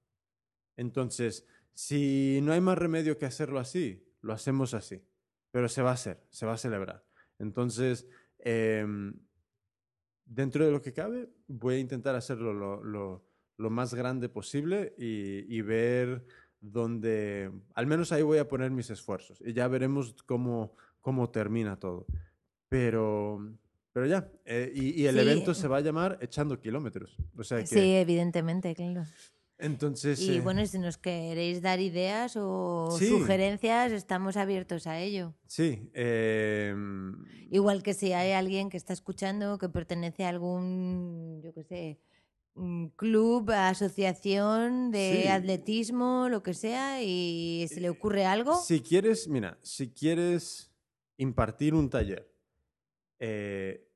Entonces, 0.78 1.48
si 1.74 2.40
no 2.44 2.54
hay 2.54 2.62
más 2.62 2.78
remedio 2.78 3.18
que 3.18 3.26
hacerlo 3.26 3.60
así, 3.60 4.06
lo 4.22 4.34
hacemos 4.34 4.74
así. 4.74 5.04
Pero 5.52 5.70
se 5.70 5.82
va 5.82 5.92
a 5.92 5.94
hacer, 5.94 6.26
se 6.30 6.46
va 6.46 6.54
a 6.54 6.58
celebrar. 6.58 7.06
Entonces, 7.40 8.08
em, 8.40 9.14
dentro 10.26 10.66
de 10.66 10.72
lo 10.72 10.82
que 10.82 10.94
cabe, 10.94 11.30
voy 11.48 11.76
a 11.76 11.80
intentar 11.80 12.16
hacerlo 12.16 12.54
lo, 12.54 12.84
lo- 12.84 13.24
lo 13.58 13.70
más 13.70 13.94
grande 13.94 14.30
posible 14.30 14.94
y, 14.98 15.46
y 15.56 15.62
ver 15.62 16.26
dónde, 16.60 17.52
al 17.76 17.86
menos 17.88 18.12
ahí 18.12 18.22
voy 18.24 18.40
a 18.40 18.48
poner 18.48 18.72
mis 18.72 18.90
esfuerzos 18.90 19.42
y 19.46 19.54
ya 19.54 19.68
veremos 19.68 20.16
cómo, 20.26 20.76
cómo 21.02 21.30
termina 21.30 21.78
todo. 21.80 22.08
Pero, 22.70 23.40
pero 23.92 24.08
ya, 24.08 24.32
eh, 24.46 24.72
y, 24.74 25.02
y 25.02 25.06
el 25.06 25.16
Sí. 25.16 25.22
evento 25.22 25.54
se 25.54 25.68
va 25.68 25.78
a 25.78 25.82
llamar 25.82 26.18
Echando 26.22 26.60
Kilómetros. 26.60 27.16
O 27.38 27.44
sea 27.44 27.60
que, 27.60 27.68
Sí, 27.68 27.94
evidentemente, 27.96 28.74
claro. 28.74 29.04
Entonces... 29.64 30.20
Y 30.20 30.38
eh, 30.38 30.42
bueno, 30.42 30.64
si 30.66 30.78
nos 30.78 30.98
queréis 30.98 31.62
dar 31.62 31.80
ideas 31.80 32.36
o 32.38 32.96
Sí. 33.00 33.08
sugerencias, 33.08 33.92
estamos 33.92 34.38
abiertos 34.38 34.86
a 34.86 35.00
ello. 35.00 35.34
Sí, 35.48 35.90
em, 35.94 37.26
Igual 37.50 37.82
que 37.84 37.94
si 37.94 38.14
hay 38.14 38.32
alguien 38.34 38.70
que 38.70 38.78
está 38.78 38.94
escuchando 38.94 39.58
que 39.58 39.70
pertenece 39.70 40.26
a 40.26 40.30
algún, 40.30 41.42
yo 41.44 41.54
qué 41.54 41.64
sé, 41.64 42.00
mm, 42.56 42.88
club, 42.96 43.50
asociación 43.52 44.92
de 44.92 45.22
Sí. 45.24 45.28
atletismo, 45.30 46.28
lo 46.30 46.44
que 46.44 46.54
sea, 46.54 47.02
y 47.02 47.66
se 47.70 47.80
le 47.80 47.90
ocurre 47.90 48.26
algo, 48.26 48.56
Si 48.56 48.82
quieres, 48.82 49.28
mira, 49.28 49.58
si 49.62 49.90
quieres 49.92 50.72
impartir 51.18 51.74
un 51.74 51.90
taller, 51.90 52.30
eh, 53.20 53.88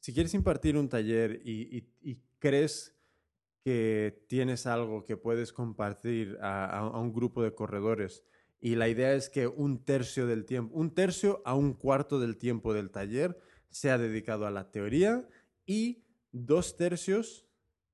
si 0.00 0.12
quieres 0.12 0.34
impartir 0.34 0.76
un 0.76 0.88
taller 0.88 1.40
y, 1.44 1.76
y- 1.78 2.10
y 2.10 2.18
crees 2.38 2.95
que 3.66 4.22
tienes 4.28 4.64
algo 4.68 5.04
que 5.04 5.16
puedes 5.16 5.52
compartir 5.52 6.38
a, 6.40 6.88
un 7.02 7.12
grupo 7.12 7.42
de 7.42 7.52
corredores 7.52 8.22
y 8.60 8.76
la 8.76 8.86
idea 8.88 9.12
es 9.14 9.28
que 9.28 9.48
un 9.48 9.84
tercio 9.84 10.28
del 10.28 10.44
tiempo, 10.44 10.72
un 10.78 10.94
tercio 10.94 11.42
a 11.44 11.56
un 11.56 11.72
cuarto 11.72 12.20
del 12.20 12.36
tiempo 12.36 12.72
del 12.72 12.92
taller 12.92 13.36
sea 13.68 13.98
dedicado 13.98 14.46
a 14.46 14.52
la 14.52 14.70
teoría 14.70 15.28
y 15.66 16.04
dos 16.30 16.76
tercios 16.76 17.44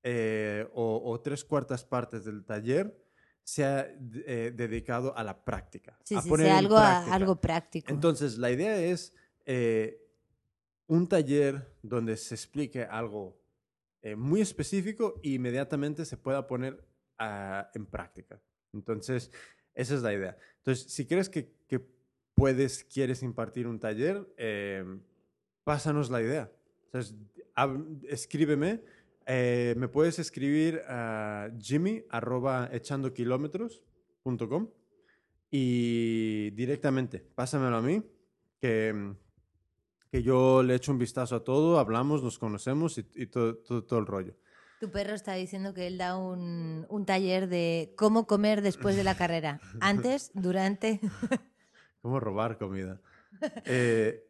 eh, 0.03 0.67
o, 0.75 1.01
o 1.11 1.19
tres 1.21 1.43
cuartas 1.43 1.83
partes 1.83 2.23
del 2.23 2.45
taller 2.45 2.95
sea 3.43 3.91
eh, 4.27 4.53
dedicado 4.55 5.17
a 5.17 5.23
la 5.23 5.43
práctica. 5.43 5.97
sí, 6.03 6.13
a 6.13 6.21
sí, 6.21 6.29
poner 6.29 6.45
sea 6.45 6.57
algo, 6.59 6.77
a- 6.77 7.03
algo 7.11 7.41
práctico. 7.41 7.91
Entonces, 7.91 8.37
la 8.37 8.51
idea 8.51 8.77
es 8.77 9.15
eh, 9.47 10.05
un 10.85 11.07
taller 11.07 11.67
donde 11.81 12.15
se 12.15 12.35
explique 12.35 12.83
algo 12.83 13.41
eh, 14.03 14.17
muy 14.17 14.41
específico 14.41 15.19
e 15.23 15.29
inmediatamente 15.29 16.03
se 16.03 16.17
pueda 16.17 16.45
poner 16.45 16.85
ah, 17.17 17.71
en 17.73 17.85
práctica. 17.85 18.41
Entonces, 18.73 19.31
esa 19.73 19.95
es 19.95 20.01
la 20.01 20.13
idea. 20.13 20.37
Entonces, 20.57 20.91
si 20.91 21.05
crees 21.07 21.29
que, 21.29 21.53
puedes, 22.35 22.83
quieres 22.83 23.23
impartir 23.23 23.65
un 23.65 23.79
taller, 23.79 24.27
eh, 24.37 24.83
pásanos 25.63 26.09
la 26.09 26.21
idea. 26.21 26.51
Entonces, 26.85 27.15
escríbeme. 28.09 28.81
eh, 29.25 29.73
me 29.77 29.87
puedes 29.87 30.19
escribir 30.19 30.81
a 30.87 31.49
jimmy 31.57 32.03
arroba 32.09 32.69
echandokilómetros.com 32.73 34.69
y 35.49 36.49
directamente, 36.51 37.19
pásamelo 37.35 37.77
a 37.77 37.81
mí, 37.81 38.03
que, 38.59 39.15
que 40.13 40.21
yo 40.21 40.61
le 40.61 40.75
echo 40.75 40.91
un 40.91 40.99
vistazo 40.99 41.35
a 41.37 41.43
todo, 41.43 41.79
hablamos, 41.79 42.21
nos 42.21 42.37
conocemos 42.37 42.99
y, 42.99 43.09
y 43.15 43.25
todo, 43.25 43.55
todo, 43.55 43.83
todo 43.83 43.97
el 43.97 44.05
rollo. 44.05 44.35
Tu 44.79 44.91
perro 44.91 45.15
está 45.15 45.33
diciendo 45.33 45.73
que 45.73 45.87
él 45.87 45.97
da 45.97 46.17
un, 46.17 46.85
un 46.87 47.03
taller 47.07 47.49
de 47.49 47.95
cómo 47.97 48.27
comer 48.27 48.61
después 48.61 48.95
de 48.95 49.03
la 49.03 49.15
carrera. 49.17 49.59
Antes, 49.79 50.29
durante. 50.35 50.99
¿Cómo 52.03 52.19
robar 52.19 52.59
comida? 52.59 53.01
Eh, 53.65 54.23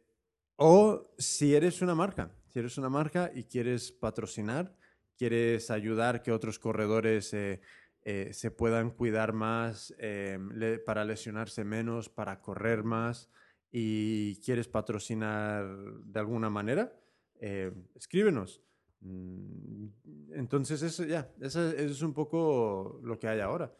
o 0.55 1.13
si 1.17 1.53
eres 1.53 1.81
una 1.81 1.95
marca, 1.95 2.31
si 2.47 2.59
eres 2.59 2.77
una 2.77 2.87
marca 2.87 3.29
y 3.35 3.43
quieres 3.43 3.91
patrocinar, 3.91 4.73
quieres 5.17 5.69
ayudar 5.69 6.21
que 6.21 6.31
otros 6.31 6.59
corredores 6.59 7.33
eh, 7.33 7.59
eh, 8.03 8.29
se 8.31 8.51
puedan 8.51 8.89
cuidar 8.91 9.33
más 9.33 9.93
eh, 9.97 10.39
le- 10.53 10.79
para 10.79 11.03
lesionarse 11.03 11.65
menos, 11.65 12.07
para 12.07 12.39
correr 12.39 12.85
más 12.85 13.29
y 13.75 14.35
quieres 14.41 14.67
patrocinar 14.67 15.65
de 16.05 16.19
alguna 16.19 16.51
manera, 16.51 16.93
eh, 17.39 17.73
escríbenos. 17.95 18.61
Mm, 19.01 19.87
Entonces, 20.33 20.83
eso 20.83 21.03
ya, 21.03 21.33
eso, 21.41 21.69
eso 21.69 21.91
es 21.91 22.01
un 22.03 22.13
poco 22.13 22.99
lo 23.03 23.17
que 23.17 23.27
hay 23.27 23.39
ahora. 23.39 23.73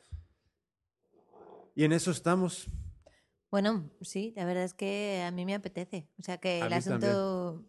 Y 1.75 1.83
en 1.83 1.93
eso 1.93 2.09
estamos. 2.09 2.67
Bueno, 3.51 3.91
sí, 4.01 4.33
la 4.35 4.45
verdad 4.45 4.63
es 4.63 4.73
que 4.73 5.23
a 5.25 5.29
mí 5.29 5.45
me 5.45 5.53
apetece. 5.53 6.09
O 6.19 6.23
sea 6.23 6.39
que 6.39 6.63
A 6.63 6.65
el 6.65 6.73
asunto, 6.73 7.63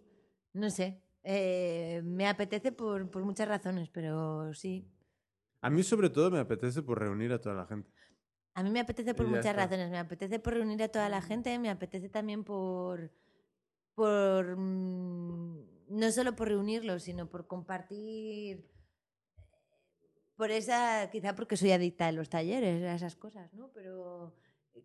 no 0.54 0.70
sé, 0.70 1.02
eh, 1.22 2.00
me 2.04 2.26
apetece 2.26 2.72
por, 2.72 3.10
por 3.10 3.22
muchas 3.22 3.48
razones, 3.48 3.90
pero 3.90 4.54
sí. 4.54 4.88
A 5.60 5.68
mí 5.68 5.82
sobre 5.82 6.08
todo 6.08 6.30
me 6.30 6.38
apetece 6.38 6.82
por 6.82 7.00
reunir 7.00 7.32
a 7.32 7.40
toda 7.40 7.54
la 7.54 7.66
gente. 7.66 7.90
A 8.54 8.62
mí 8.62 8.70
me 8.70 8.80
apetece 8.80 9.14
por 9.14 9.26
muchas 9.26 9.46
está. 9.46 9.64
razones. 9.64 9.90
Me 9.90 9.98
apetece 9.98 10.38
por 10.38 10.54
reunir 10.54 10.82
a 10.82 10.88
toda 10.88 11.08
la 11.08 11.20
gente, 11.20 11.58
me 11.58 11.70
apetece 11.70 12.08
también 12.08 12.44
por, 12.44 13.10
por 13.94 14.56
mm, 14.56 15.88
no 15.88 16.12
solo 16.12 16.36
por 16.36 16.48
reunirlos, 16.48 17.02
sino 17.02 17.28
por 17.28 17.46
compartir, 17.46 18.70
por 20.36 20.50
esa, 20.50 21.10
quizá 21.10 21.34
porque 21.34 21.56
soy 21.56 21.72
adicta 21.72 22.06
a 22.06 22.12
los 22.12 22.28
talleres, 22.28 22.82
a 22.84 22.94
esas 22.94 23.16
cosas, 23.16 23.52
¿no? 23.54 23.70
Pero 23.72 24.34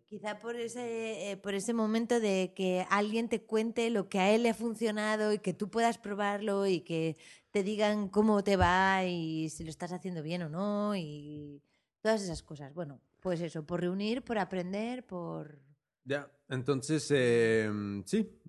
quizá 0.06 0.38
por 0.38 0.56
ese, 0.56 1.30
eh, 1.32 1.36
por 1.36 1.54
ese 1.54 1.72
momento 1.72 2.20
de 2.20 2.52
que 2.54 2.86
alguien 2.90 3.28
te 3.28 3.44
cuente 3.44 3.90
lo 3.90 4.08
que 4.08 4.18
a 4.20 4.30
él 4.32 4.44
le 4.44 4.50
ha 4.50 4.54
funcionado 4.54 5.32
y 5.32 5.38
que 5.38 5.54
tú 5.54 5.68
puedas 5.70 5.98
probarlo 5.98 6.66
y 6.66 6.80
que 6.80 7.16
te 7.50 7.62
digan 7.62 8.08
cómo 8.08 8.42
te 8.44 8.56
va 8.56 9.04
y 9.04 9.48
si 9.50 9.64
lo 9.64 9.70
estás 9.70 9.92
haciendo 9.92 10.22
bien 10.22 10.42
o 10.42 10.48
no 10.48 10.94
y 10.96 11.62
todas 12.00 12.22
esas 12.22 12.42
cosas. 12.42 12.72
Bueno, 12.74 13.00
pues 13.20 13.40
eso, 13.40 13.64
por 13.66 13.80
reunir, 13.80 14.22
por 14.22 14.38
aprender, 14.38 15.06
por... 15.06 15.58
Ya, 16.04 16.30
entonces, 16.48 17.08
em, 17.10 18.02
sí, 18.04 18.40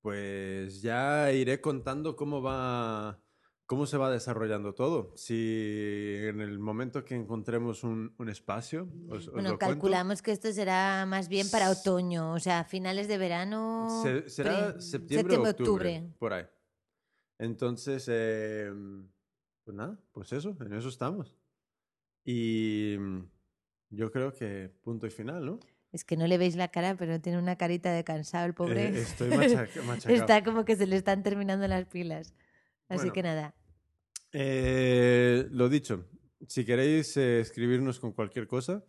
pues 0.00 0.82
ya 0.82 1.32
iré 1.32 1.60
contando 1.60 2.14
cómo 2.16 2.40
va, 2.42 3.20
cómo 3.66 3.86
se 3.86 3.96
va 3.96 4.10
desarrollando 4.10 4.74
todo. 4.74 5.12
Si 5.16 6.16
en 6.20 6.40
el 6.40 6.58
momento 6.58 7.04
que 7.04 7.14
encontremos 7.14 7.82
un, 7.84 8.14
un 8.18 8.28
espacio, 8.28 8.88
os, 9.08 9.26
os 9.28 9.32
Bueno, 9.32 9.50
lo 9.50 9.58
cuento. 9.58 9.74
calculamos 9.74 10.22
que 10.22 10.32
esto 10.32 10.52
será 10.52 11.04
más 11.06 11.28
bien 11.28 11.50
para 11.50 11.70
otoño, 11.70 12.32
o 12.34 12.38
sea, 12.38 12.64
finales 12.64 13.08
de 13.08 13.18
verano. 13.18 14.02
Se- 14.02 14.28
será 14.28 14.72
pre- 14.72 14.80
septiembre, 14.82 15.36
o 15.36 15.42
octubre, 15.48 16.12
por 16.18 16.32
ahí. 16.34 16.44
Entonces, 17.38 18.06
em, 18.08 19.08
pues 19.64 19.74
nada, 19.76 19.98
pues 20.12 20.32
eso, 20.32 20.56
en 20.60 20.72
eso 20.74 20.88
estamos. 20.88 21.34
Y 22.24 22.96
yo 23.90 24.10
creo 24.10 24.32
que 24.32 24.70
punto 24.82 25.06
y 25.06 25.10
final, 25.10 25.44
¿no? 25.44 25.60
Es 25.92 26.04
que 26.04 26.16
no 26.16 26.26
le 26.28 26.38
veis 26.38 26.54
la 26.56 26.68
cara, 26.68 26.96
pero 26.96 27.20
tiene 27.20 27.38
una 27.38 27.56
carita 27.56 27.92
de 27.92 28.04
cansado 28.04 28.46
el 28.46 28.54
pobre. 28.54 28.88
Eh, 28.90 29.00
estoy 29.02 29.28
machaca- 29.30 29.82
machacado. 29.86 30.14
Está 30.14 30.44
como 30.44 30.64
que 30.64 30.76
se 30.76 30.86
le 30.86 30.96
están 30.96 31.22
terminando 31.24 31.66
las 31.66 31.84
pilas. 31.86 32.32
Así 32.88 32.98
Bueno. 33.00 33.12
que 33.12 33.22
nada. 33.22 33.54
Eh, 34.32 35.48
lo 35.50 35.68
dicho, 35.68 36.06
si 36.46 36.64
queréis 36.64 37.16
eh, 37.16 37.40
escribirnos 37.40 37.98
con 37.98 38.12
cualquier 38.12 38.46
cosa, 38.46 38.84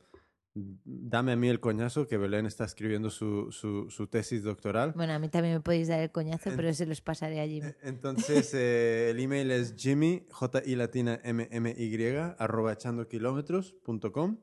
dame 0.53 1.31
a 1.31 1.35
mí 1.35 1.49
el 1.49 1.59
coñazo 1.59 2.07
que 2.07 2.17
Belén 2.17 2.45
está 2.45 2.65
escribiendo 2.65 3.09
su, 3.09 3.51
su, 3.51 3.89
su 3.89 4.05
tesis 4.07 4.43
doctoral. 4.43 4.93
Bueno, 4.95 5.13
a 5.13 5.19
mí 5.19 5.29
también 5.29 5.55
me 5.55 5.61
podéis 5.61 5.87
dar 5.87 6.01
el 6.01 6.11
coñazo, 6.11 6.51
pero 6.55 6.71
se 6.73 6.85
los 6.85 7.01
pasaré 7.01 7.41
a 7.41 7.47
Jimmy. 7.47 7.71
Entonces, 7.81 8.53
eh, 8.53 9.09
el 9.09 9.19
email 9.19 9.49
es 9.49 9.73
jimmy, 9.75 10.27
j 10.29 10.61
i 10.65 10.75
latina 10.75 11.19
m 11.23 11.47
m 11.49 11.73
y 11.75 12.05
arroba 12.37 12.73
echandokilómetros.com 12.73 14.37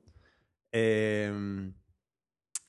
eh, 0.72 1.72